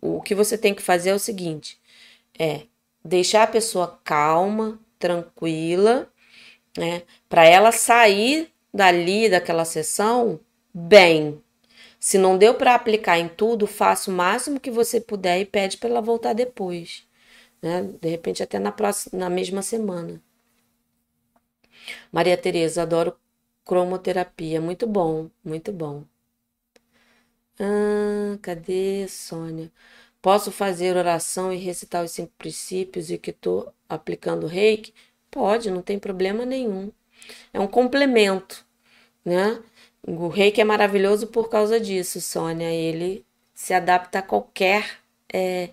[0.00, 1.80] O que você tem que fazer é o seguinte:
[2.38, 2.62] é
[3.04, 6.10] deixar a pessoa calma, tranquila,
[6.76, 7.02] né?
[7.28, 10.40] Para ela sair dali daquela sessão
[10.74, 11.42] bem.
[12.00, 15.76] Se não deu para aplicar em tudo, faça o máximo que você puder e pede
[15.78, 17.04] para ela voltar depois,
[17.62, 17.82] né?
[18.00, 20.22] De repente até na próxima, na mesma semana.
[22.12, 23.16] Maria Tereza, adoro
[23.64, 26.04] cromoterapia, muito bom, muito bom.
[27.58, 29.70] Ah, cadê Sônia?
[30.22, 34.94] Posso fazer oração e recitar os cinco princípios e que estou aplicando reiki?
[35.30, 36.90] Pode, não tem problema nenhum.
[37.52, 38.66] É um complemento,
[39.24, 39.62] né?
[40.06, 42.70] O reiki é maravilhoso por causa disso, Sônia.
[42.72, 43.24] Ele
[43.54, 44.98] se adapta a qualquer
[45.32, 45.70] é,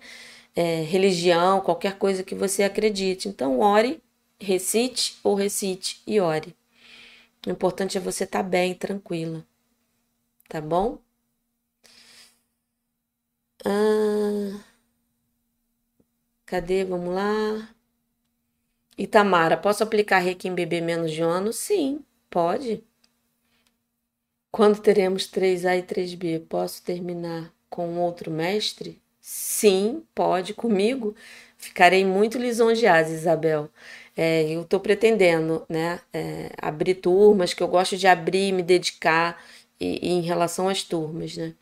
[0.56, 3.28] é, religião, qualquer coisa que você acredite.
[3.28, 4.02] Então, ore,
[4.40, 6.56] recite ou recite e ore.
[7.46, 9.44] O importante é você estar tá bem, tranquila.
[10.48, 10.98] Tá bom?
[13.64, 14.64] Ah,
[16.46, 16.84] cadê?
[16.84, 17.68] Vamos lá.
[18.98, 21.52] Itamara, posso aplicar reiki em bebê menos de um ano?
[21.54, 22.84] Sim, pode.
[24.50, 29.00] Quando teremos 3A e 3B, posso terminar com outro mestre?
[29.20, 31.14] Sim, pode comigo.
[31.56, 33.68] Ficarei muito lisonjeada, Isabel.
[34.16, 39.42] É, eu estou pretendendo né, é, abrir turmas, que eu gosto de abrir, me dedicar
[39.80, 41.54] e, e em relação às turmas, né?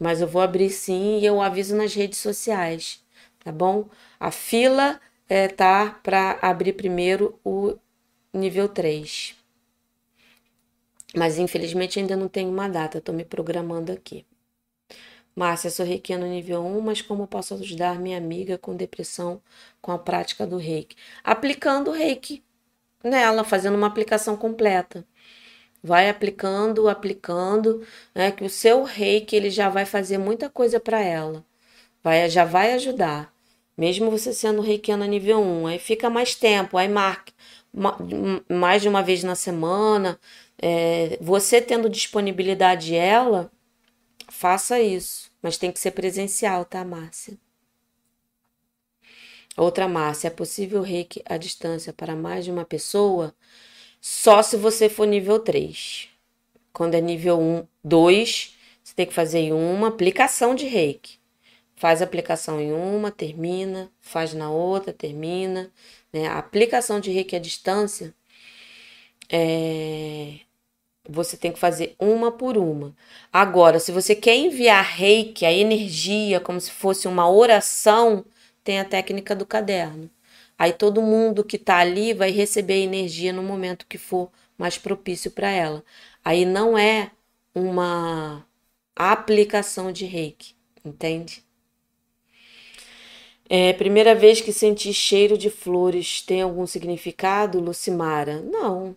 [0.00, 3.02] Mas eu vou abrir sim e eu aviso nas redes sociais,
[3.44, 3.88] tá bom?
[4.20, 7.76] A fila é, tá para abrir primeiro o
[8.34, 9.35] nível 3.
[11.14, 14.26] Mas infelizmente ainda não tenho uma data, estou me programando aqui.
[15.34, 19.40] Márcia, sou no nível 1, mas como posso ajudar minha amiga com depressão
[19.82, 20.96] com a prática do reiki?
[21.22, 22.42] Aplicando o reiki
[23.04, 25.06] nela, fazendo uma aplicação completa.
[25.82, 31.00] Vai aplicando, aplicando, né, que o seu reiki ele já vai fazer muita coisa para
[31.00, 31.44] ela.
[32.02, 33.36] Vai, já vai ajudar
[33.76, 37.32] mesmo você sendo reikiana nível 1, aí fica mais tempo, aí marca
[38.48, 40.18] mais de uma vez na semana,
[40.60, 43.50] é, você tendo disponibilidade ela,
[44.28, 47.38] faça isso, mas tem que ser presencial, tá, Márcia?
[49.56, 53.34] Outra Márcia, é possível reiki à distância para mais de uma pessoa?
[54.00, 56.08] Só se você for nível 3.
[56.72, 58.54] Quando é nível 1, 2,
[58.84, 61.18] você tem que fazer uma aplicação de reiki
[61.76, 65.70] faz aplicação em uma, termina, faz na outra, termina.
[66.12, 66.26] Né?
[66.26, 68.14] A aplicação de reiki à distância,
[69.30, 70.40] é...
[71.08, 72.94] você tem que fazer uma por uma.
[73.32, 78.24] Agora, se você quer enviar reiki, a energia, como se fosse uma oração,
[78.64, 80.10] tem a técnica do caderno.
[80.58, 84.78] Aí todo mundo que está ali vai receber a energia no momento que for mais
[84.78, 85.84] propício para ela.
[86.24, 87.10] Aí não é
[87.54, 88.46] uma
[88.96, 90.54] aplicação de reiki,
[90.84, 91.44] entende?
[93.48, 98.42] É, primeira vez que senti cheiro de flores tem algum significado, Lucimara?
[98.42, 98.96] Não.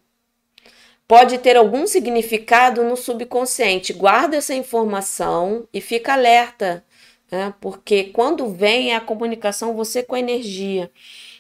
[1.10, 3.94] Pode ter algum significado no subconsciente.
[3.94, 6.86] Guarda essa informação e fica alerta,
[7.32, 7.52] né?
[7.60, 10.92] porque quando vem é a comunicação você com a energia.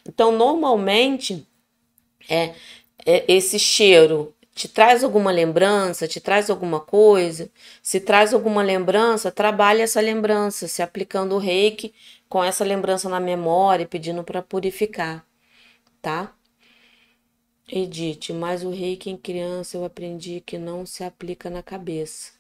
[0.07, 1.47] Então, normalmente,
[2.28, 2.55] é,
[3.05, 7.51] é esse cheiro te traz alguma lembrança, te traz alguma coisa.
[7.84, 11.93] Se traz alguma lembrança, trabalhe essa lembrança, se aplicando o reiki
[12.28, 15.24] com essa lembrança na memória, pedindo para purificar,
[16.01, 16.34] tá?
[17.72, 22.34] Edith, mas o reiki em criança eu aprendi que não se aplica na cabeça.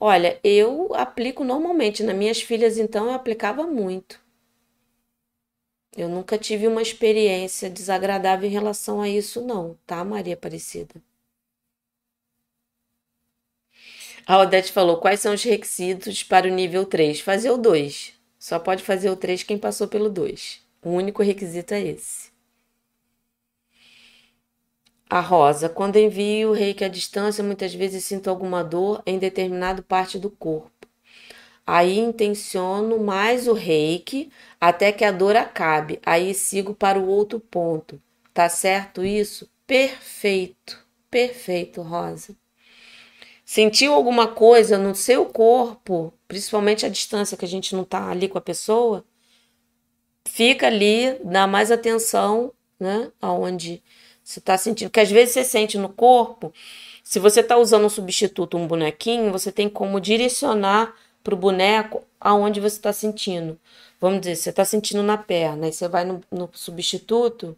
[0.00, 2.02] Olha, eu aplico normalmente.
[2.02, 4.20] Nas minhas filhas, então, eu aplicava muito.
[5.96, 10.94] Eu nunca tive uma experiência desagradável em relação a isso, não, tá, Maria Aparecida?
[14.26, 17.20] A Odete falou: quais são os requisitos para o nível 3?
[17.20, 18.12] Fazer o 2.
[18.38, 20.62] Só pode fazer o 3 quem passou pelo 2.
[20.82, 22.30] O único requisito é esse.
[25.10, 29.82] A Rosa, quando envio o reiki à distância, muitas vezes sinto alguma dor em determinada
[29.82, 30.70] parte do corpo.
[31.66, 34.30] Aí intenciono mais o reiki
[34.60, 35.98] até que a dor acabe.
[36.04, 38.00] Aí sigo para o outro ponto.
[38.34, 39.50] Tá certo isso?
[39.66, 40.78] Perfeito,
[41.10, 42.36] perfeito, Rosa.
[43.44, 48.28] Sentiu alguma coisa no seu corpo, principalmente a distância que a gente não tá ali
[48.28, 49.04] com a pessoa?
[50.26, 53.10] Fica ali, dá mais atenção, né?
[53.20, 53.82] Aonde
[54.28, 54.90] você tá sentindo.
[54.90, 56.52] Que às vezes você sente no corpo.
[57.02, 62.60] Se você tá usando um substituto, um bonequinho, você tem como direcionar pro boneco aonde
[62.60, 63.58] você está sentindo.
[63.98, 67.56] Vamos dizer, você está sentindo na perna, aí você vai no, no substituto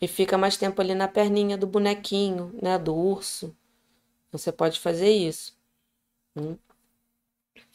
[0.00, 2.78] e fica mais tempo ali na perninha do bonequinho, né?
[2.78, 3.54] Do urso.
[4.30, 5.52] Você pode fazer isso.
[6.36, 6.56] Hum.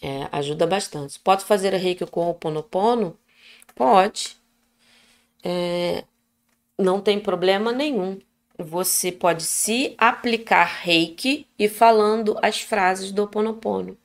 [0.01, 1.19] É, ajuda bastante.
[1.19, 3.19] Pode fazer a reiki com o ponopono?
[3.75, 4.37] Pode.
[5.43, 6.05] É,
[6.77, 8.19] não tem problema nenhum.
[8.57, 13.97] Você pode se aplicar reiki e falando as frases do ponopono.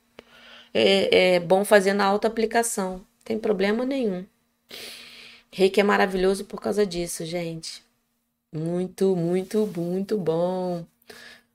[0.73, 2.97] É, é bom fazer na auto-aplicação.
[2.97, 4.25] Não tem problema nenhum.
[5.51, 7.83] Reiki é maravilhoso por causa disso, gente.
[8.51, 10.85] Muito, muito, muito bom.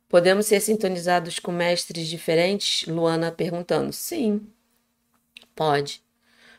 [0.09, 2.87] Podemos ser sintonizados com mestres diferentes?
[2.87, 3.93] Luana perguntando.
[3.93, 4.47] Sim,
[5.55, 6.03] pode.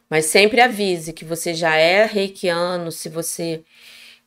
[0.09, 3.63] Mas sempre avise que você já é reikiano, se você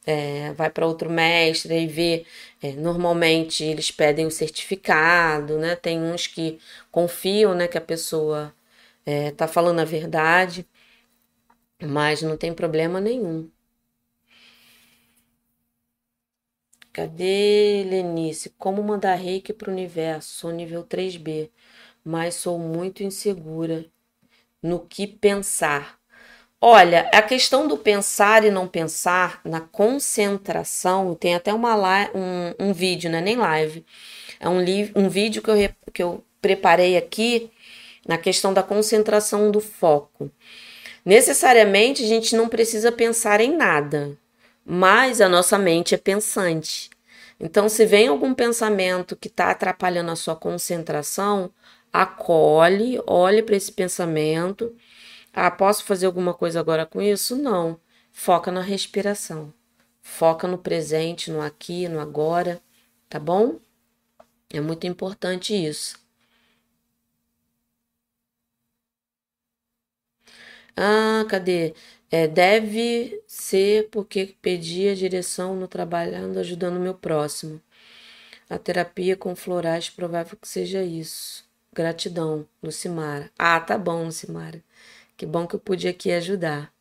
[0.07, 2.26] é, vai para outro mestre e vê.
[2.62, 5.76] É, normalmente eles pedem o certificado, né?
[5.76, 6.59] Tem uns que
[6.90, 8.55] confiam né, que a pessoa
[9.07, 10.66] está é, falando a verdade,
[11.82, 13.50] mas não tem problema nenhum.
[16.92, 18.48] Cadê Lenice?
[18.59, 20.34] Como mandar reiki para o universo?
[20.34, 21.50] Sou nível 3B,
[22.05, 23.84] mas sou muito insegura
[24.62, 26.01] no que pensar.
[26.64, 31.74] Olha, a questão do pensar e não pensar na concentração, tem até uma
[32.14, 33.20] um, um vídeo, né?
[33.20, 33.84] Nem live.
[34.38, 34.58] É um,
[34.94, 35.56] um vídeo que eu,
[35.92, 37.50] que eu preparei aqui
[38.06, 40.30] na questão da concentração do foco.
[41.04, 44.16] Necessariamente a gente não precisa pensar em nada
[44.64, 46.90] mas a nossa mente é pensante.
[47.40, 51.50] Então, se vem algum pensamento que está atrapalhando a sua concentração,
[51.92, 54.74] acolhe, olhe para esse pensamento.
[55.32, 57.36] Ah, posso fazer alguma coisa agora com isso?
[57.36, 57.78] Não.
[58.12, 59.52] Foca na respiração.
[60.00, 62.60] Foca no presente, no aqui, no agora,
[63.08, 63.58] tá bom?
[64.50, 65.98] É muito importante isso.
[70.76, 71.74] Ah, cadê?
[72.10, 77.60] É, deve ser porque pedi a direção no trabalhando, ajudando o meu próximo.
[78.50, 81.44] A terapia com florais, provável que seja isso.
[81.74, 83.30] Gratidão, Lucimara.
[83.38, 84.62] Ah, tá bom, Lucimara.
[85.16, 86.72] Que bom que eu pude aqui ajudar.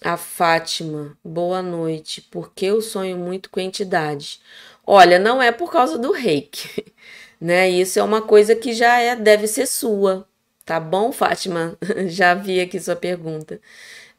[0.00, 2.22] A Fátima, boa noite.
[2.22, 4.40] Por que eu sonho muito com entidades?
[4.86, 6.94] Olha, não é por causa do reiki,
[7.40, 7.68] né?
[7.68, 10.28] Isso é uma coisa que já é, deve ser sua,
[10.68, 11.78] Tá bom, Fátima?
[12.08, 13.58] Já vi aqui sua pergunta.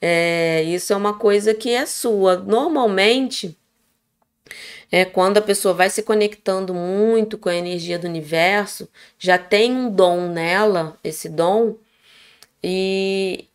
[0.01, 2.38] É, isso é uma coisa que é sua.
[2.38, 3.55] Normalmente,
[4.91, 9.72] é quando a pessoa vai se conectando muito com a energia do universo, já tem
[9.72, 11.76] um dom nela, esse dom,
[12.64, 13.47] e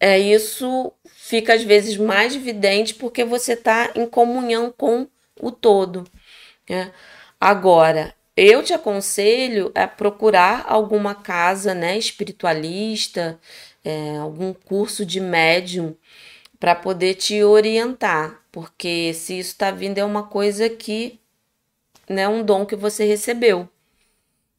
[0.00, 5.06] é isso fica às vezes mais evidente porque você está em comunhão com
[5.40, 6.04] o todo.
[6.68, 6.92] Né?
[7.40, 13.38] Agora, eu te aconselho a procurar alguma casa né, espiritualista,
[13.84, 15.94] é, algum curso de médium
[16.58, 21.20] para poder te orientar, porque se isso está vindo é uma coisa que
[22.08, 23.68] né, um dom que você recebeu.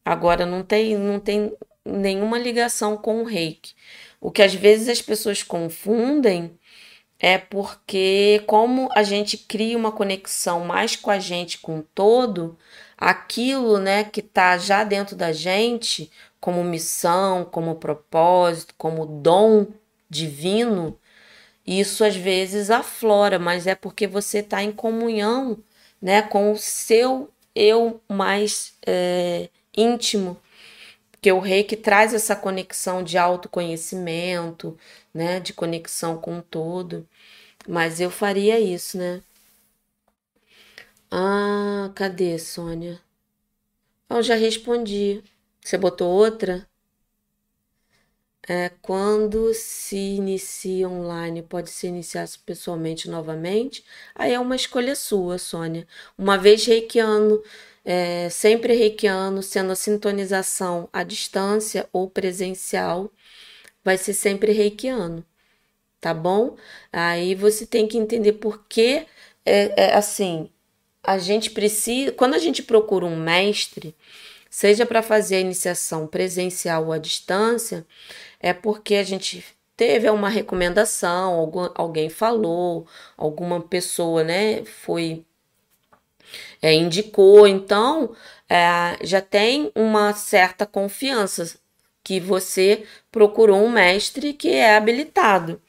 [0.06, 1.54] Agora não tem, não tem
[1.86, 3.74] nenhuma ligação com o reiki.
[4.22, 6.58] O que às vezes as pessoas confundem
[7.20, 12.58] é porque, como a gente cria uma conexão mais com a gente, com o todo,
[12.98, 19.68] aquilo né, que está já dentro da gente, como missão, como propósito, como dom
[20.10, 21.00] divino,
[21.66, 25.58] isso às vezes aflora, mas é porque você está em comunhão
[26.02, 30.38] né, com o seu eu mais é, íntimo.
[31.24, 34.78] Porque o reiki traz essa conexão de autoconhecimento,
[35.14, 37.08] né, de conexão com todo.
[37.66, 39.24] Mas eu faria isso, né?
[41.10, 43.00] Ah, cadê, Sônia?
[44.10, 45.22] Eu já respondi.
[45.62, 46.66] Você botou outra?
[48.48, 53.86] É, quando se inicia online, pode se iniciar pessoalmente novamente?
[54.14, 55.88] Aí é uma escolha sua, Sônia.
[56.18, 57.42] Uma vez reikiano,
[57.86, 63.12] é, sempre reikiano, sendo a sintonização à distância ou presencial,
[63.84, 65.26] vai ser sempre reikiano,
[66.02, 66.56] tá bom?
[66.92, 69.06] Aí você tem que entender por que
[69.46, 70.50] é, é assim,
[71.04, 73.96] a gente precisa, quando a gente procura um mestre,
[74.50, 77.86] seja para fazer a iniciação presencial ou à distância,
[78.40, 79.44] é porque a gente
[79.76, 82.88] teve uma recomendação, algum, alguém falou,
[83.18, 85.26] alguma pessoa, né, foi
[86.62, 88.16] é, indicou, então
[88.50, 91.58] é, já tem uma certa confiança
[92.04, 95.62] que você procurou um mestre que é habilitado.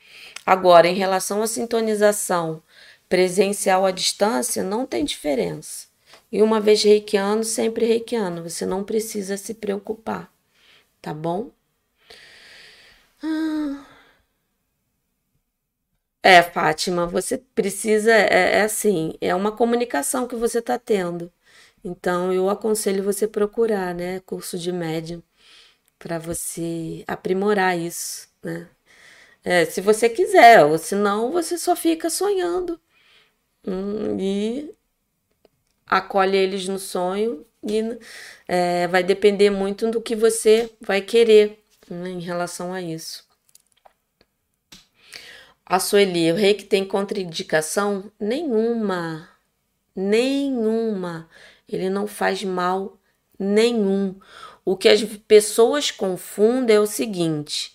[0.45, 2.63] Agora, em relação à sintonização
[3.09, 5.87] presencial à distância, não tem diferença.
[6.31, 8.43] E uma vez reikiano, sempre reikiano.
[8.43, 10.31] Você não precisa se preocupar,
[11.01, 11.51] tá bom?
[13.23, 13.94] Ah.
[16.27, 21.31] É, Fátima, você precisa, é, é assim, é uma comunicação que você está tendo.
[21.85, 25.23] Então, eu aconselho você procurar, né, curso de médium,
[25.99, 28.69] para você aprimorar isso, né?
[29.45, 32.81] É, se você quiser, ou senão você só fica sonhando
[33.67, 34.75] hum, e
[35.87, 37.81] acolhe eles no sonho e
[38.47, 43.24] é, vai depender muito do que você vai querer né, em relação a isso.
[45.67, 48.11] A Sueli, o rei que tem contraindicação?
[48.21, 49.29] Nenhuma.
[49.97, 51.29] Nenhuma.
[51.69, 52.99] Ele não faz mal
[53.39, 54.15] nenhum.
[54.65, 57.73] O que as pessoas confundem é o seguinte: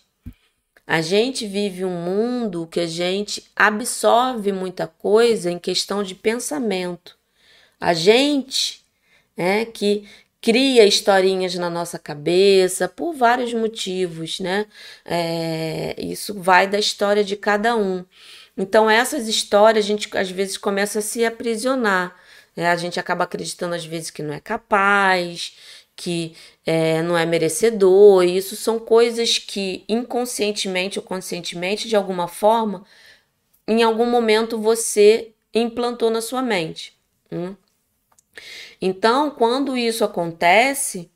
[0.85, 7.17] a gente vive um mundo que a gente absorve muita coisa em questão de pensamento.
[7.79, 8.83] A gente
[9.37, 10.07] é que
[10.41, 14.65] cria historinhas na nossa cabeça por vários motivos, né?
[15.05, 18.05] É, isso vai da história de cada um.
[18.57, 22.15] Então, essas histórias a gente às vezes começa a se aprisionar.
[22.55, 22.67] Né?
[22.69, 25.55] A gente acaba acreditando às vezes que não é capaz,
[25.95, 26.35] que
[26.65, 28.23] é, não é merecedor.
[28.23, 32.85] E isso são coisas que inconscientemente ou conscientemente, de alguma forma,
[33.67, 36.93] em algum momento você implantou na sua mente.
[37.31, 37.55] Hum?
[38.81, 41.11] Então, quando isso acontece,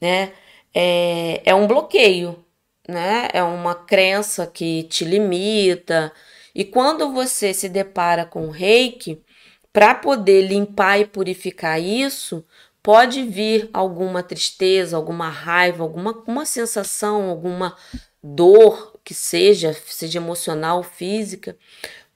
[0.00, 0.32] né,
[0.74, 2.44] é, é um bloqueio,
[2.88, 3.28] né?
[3.32, 6.12] É uma crença que te limita.
[6.54, 9.22] E quando você se depara com o reiki,
[9.72, 12.44] para poder limpar e purificar isso,
[12.82, 17.76] pode vir alguma tristeza, alguma raiva, alguma uma sensação, alguma
[18.22, 21.56] dor que seja, seja emocional, física,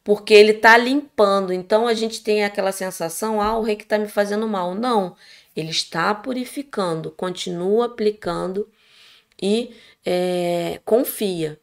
[0.07, 1.53] porque ele está limpando.
[1.53, 4.73] Então a gente tem aquela sensação, ah, o reiki está me fazendo mal.
[4.73, 5.17] Não,
[5.57, 8.71] ele está purificando, continua aplicando
[9.43, 9.75] e
[10.05, 11.59] é, confia.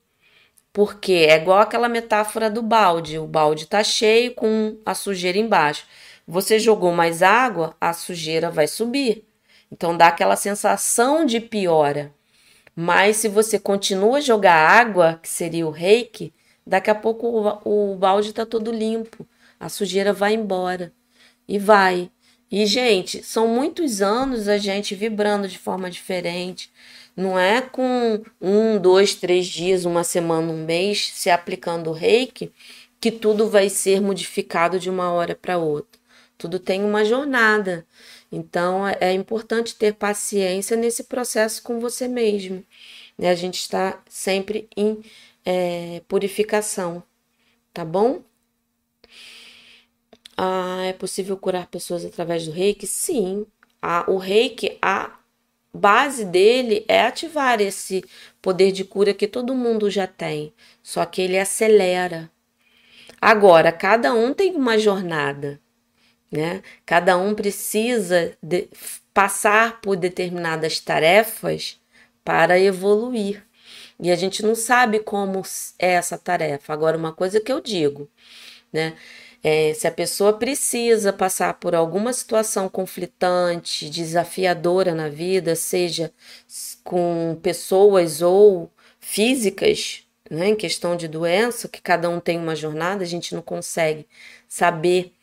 [0.73, 5.87] Porque é igual aquela metáfora do balde: o balde está cheio com a sujeira embaixo.
[6.27, 9.25] Você jogou mais água, a sujeira vai subir.
[9.71, 12.13] Então dá aquela sensação de piora.
[12.75, 16.33] Mas se você continua a jogar água, que seria o reiki,
[16.65, 19.27] daqui a pouco o, o balde está todo limpo.
[19.59, 20.91] A sujeira vai embora.
[21.47, 22.11] E vai.
[22.51, 26.71] E, gente, são muitos anos a gente vibrando de forma diferente.
[27.15, 32.51] Não é com um, dois, três dias, uma semana, um mês, se aplicando o reiki,
[32.99, 35.99] que tudo vai ser modificado de uma hora para outra.
[36.37, 37.85] Tudo tem uma jornada.
[38.31, 42.63] Então é, é importante ter paciência nesse processo com você mesmo.
[43.17, 43.29] Né?
[43.29, 45.03] A gente está sempre em
[45.45, 47.03] é, purificação,
[47.73, 48.23] tá bom?
[50.37, 52.87] Ah, é possível curar pessoas através do reiki?
[52.87, 53.45] Sim.
[53.81, 55.19] Ah, o reiki, a
[55.73, 58.03] base dele é ativar esse
[58.41, 62.31] poder de cura que todo mundo já tem, só que ele acelera.
[63.21, 65.61] Agora, cada um tem uma jornada
[66.33, 66.63] né?
[66.85, 68.67] Cada um precisa de,
[69.13, 71.79] passar por determinadas tarefas
[72.25, 73.43] para evoluir.
[73.99, 75.41] E a gente não sabe como
[75.79, 76.73] é essa tarefa.
[76.73, 78.09] Agora, uma coisa que eu digo,
[78.71, 78.95] né?
[79.43, 86.13] É, se a pessoa precisa passar por alguma situação conflitante, desafiadora na vida, seja
[86.83, 88.71] com pessoas ou
[89.01, 93.41] físicas, né, em questão de doença, que cada um tem uma jornada, a gente não
[93.41, 94.07] consegue
[94.47, 95.13] saber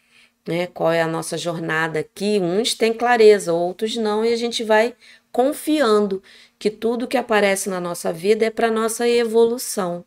[0.46, 0.66] né?
[0.66, 2.38] Qual é a nossa jornada aqui?
[2.40, 4.94] Uns têm clareza, outros não, e a gente vai
[5.32, 6.22] confiando
[6.58, 10.04] que tudo que aparece na nossa vida é para nossa evolução.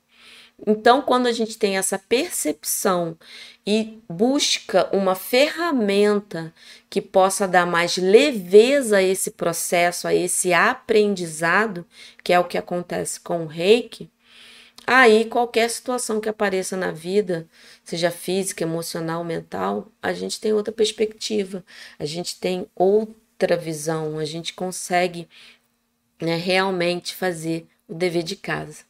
[0.66, 3.18] Então, quando a gente tem essa percepção
[3.66, 6.54] e busca uma ferramenta
[6.90, 11.86] que possa dar mais leveza a esse processo, a esse aprendizado,
[12.24, 14.10] que é o que acontece com o reiki,
[14.86, 17.48] Aí, qualquer situação que apareça na vida,
[17.86, 21.64] seja física, emocional, mental, a gente tem outra perspectiva,
[21.98, 22.68] a gente tem
[23.44, 25.28] outra visão, a gente consegue
[26.22, 28.86] né, realmente fazer o dever de casa.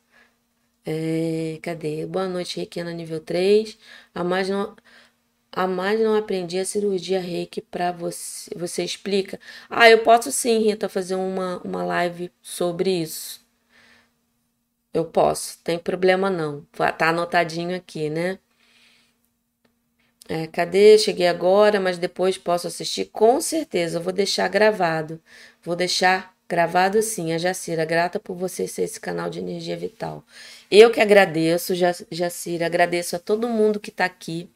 [0.86, 2.06] É, cadê?
[2.06, 3.78] Boa noite, Requena nível 3.
[4.14, 4.76] A mais no...
[5.52, 8.52] A mais não aprendi a cirurgia reiki para você.
[8.58, 9.40] Você explica?
[9.70, 13.42] Ah, eu posso sim, Rita, fazer uma, uma live sobre isso.
[14.94, 16.66] Eu posso, tem problema não.
[16.98, 18.40] Tá anotadinho aqui, né?
[20.30, 20.98] É, cadê?
[20.98, 23.06] Cheguei agora, mas depois posso assistir?
[23.06, 25.22] Com certeza, eu vou deixar gravado.
[25.62, 27.34] Vou deixar gravado sim.
[27.34, 30.24] A Jacira, grata por você ser esse canal de energia vital.
[30.72, 31.74] Eu que agradeço,
[32.12, 34.50] Jacira, agradeço a todo mundo que está aqui.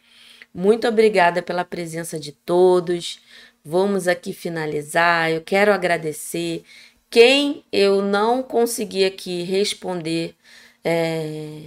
[0.54, 3.20] Muito obrigada pela presença de todos.
[3.64, 5.32] Vamos aqui finalizar.
[5.32, 6.64] Eu quero agradecer.
[7.10, 10.36] Quem eu não consegui aqui responder,
[10.84, 11.64] é,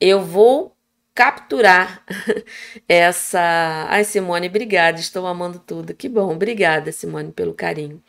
[0.00, 0.74] eu vou
[1.14, 2.04] capturar
[2.88, 3.86] essa.
[3.88, 5.94] Ai, Simone, obrigada, estou amando tudo.
[5.94, 8.02] Que bom, obrigada, Simone, pelo carinho.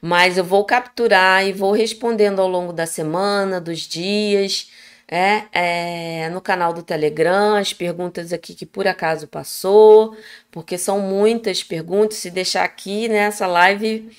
[0.00, 4.70] Mas eu vou capturar e vou respondendo ao longo da semana, dos dias,
[5.08, 10.16] é, é, no canal do Telegram, as perguntas aqui que por acaso passou,
[10.50, 12.18] porque são muitas perguntas.
[12.18, 14.10] Se deixar aqui nessa live,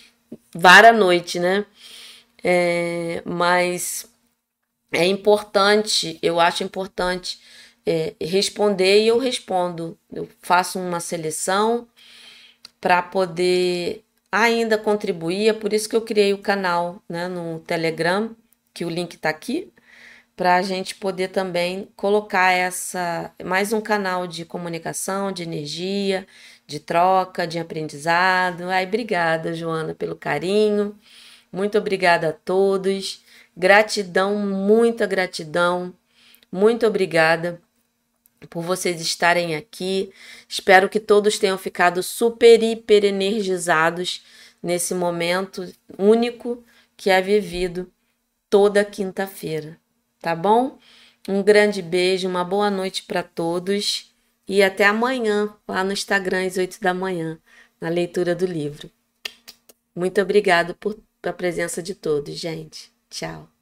[0.55, 1.65] vara a noite, né?
[2.43, 4.05] É, mas
[4.93, 7.39] é importante, eu acho importante
[7.85, 9.97] é, responder e eu respondo.
[10.11, 11.87] Eu faço uma seleção
[12.79, 15.49] para poder ainda contribuir.
[15.49, 18.35] É por isso que eu criei o canal né, no Telegram,
[18.73, 19.71] que o link está aqui,
[20.35, 26.27] para a gente poder também colocar essa mais um canal de comunicação, de energia,
[26.67, 28.63] de troca, de aprendizado.
[28.69, 30.97] Ai, obrigada, Joana, pelo carinho.
[31.51, 33.22] Muito obrigada a todos.
[33.55, 35.93] Gratidão, muita gratidão.
[36.51, 37.61] Muito obrigada
[38.49, 40.11] por vocês estarem aqui.
[40.47, 44.23] Espero que todos tenham ficado super, hiper energizados
[44.61, 46.63] nesse momento único
[46.95, 47.91] que é vivido
[48.49, 49.79] toda quinta-feira,
[50.21, 50.77] tá bom?
[51.27, 54.13] Um grande beijo, uma boa noite para todos
[54.47, 57.39] e até amanhã lá no Instagram às 8 da manhã,
[57.79, 58.91] na leitura do livro.
[59.95, 62.92] Muito obrigado por a presença de todos, gente.
[63.13, 63.52] Ciao.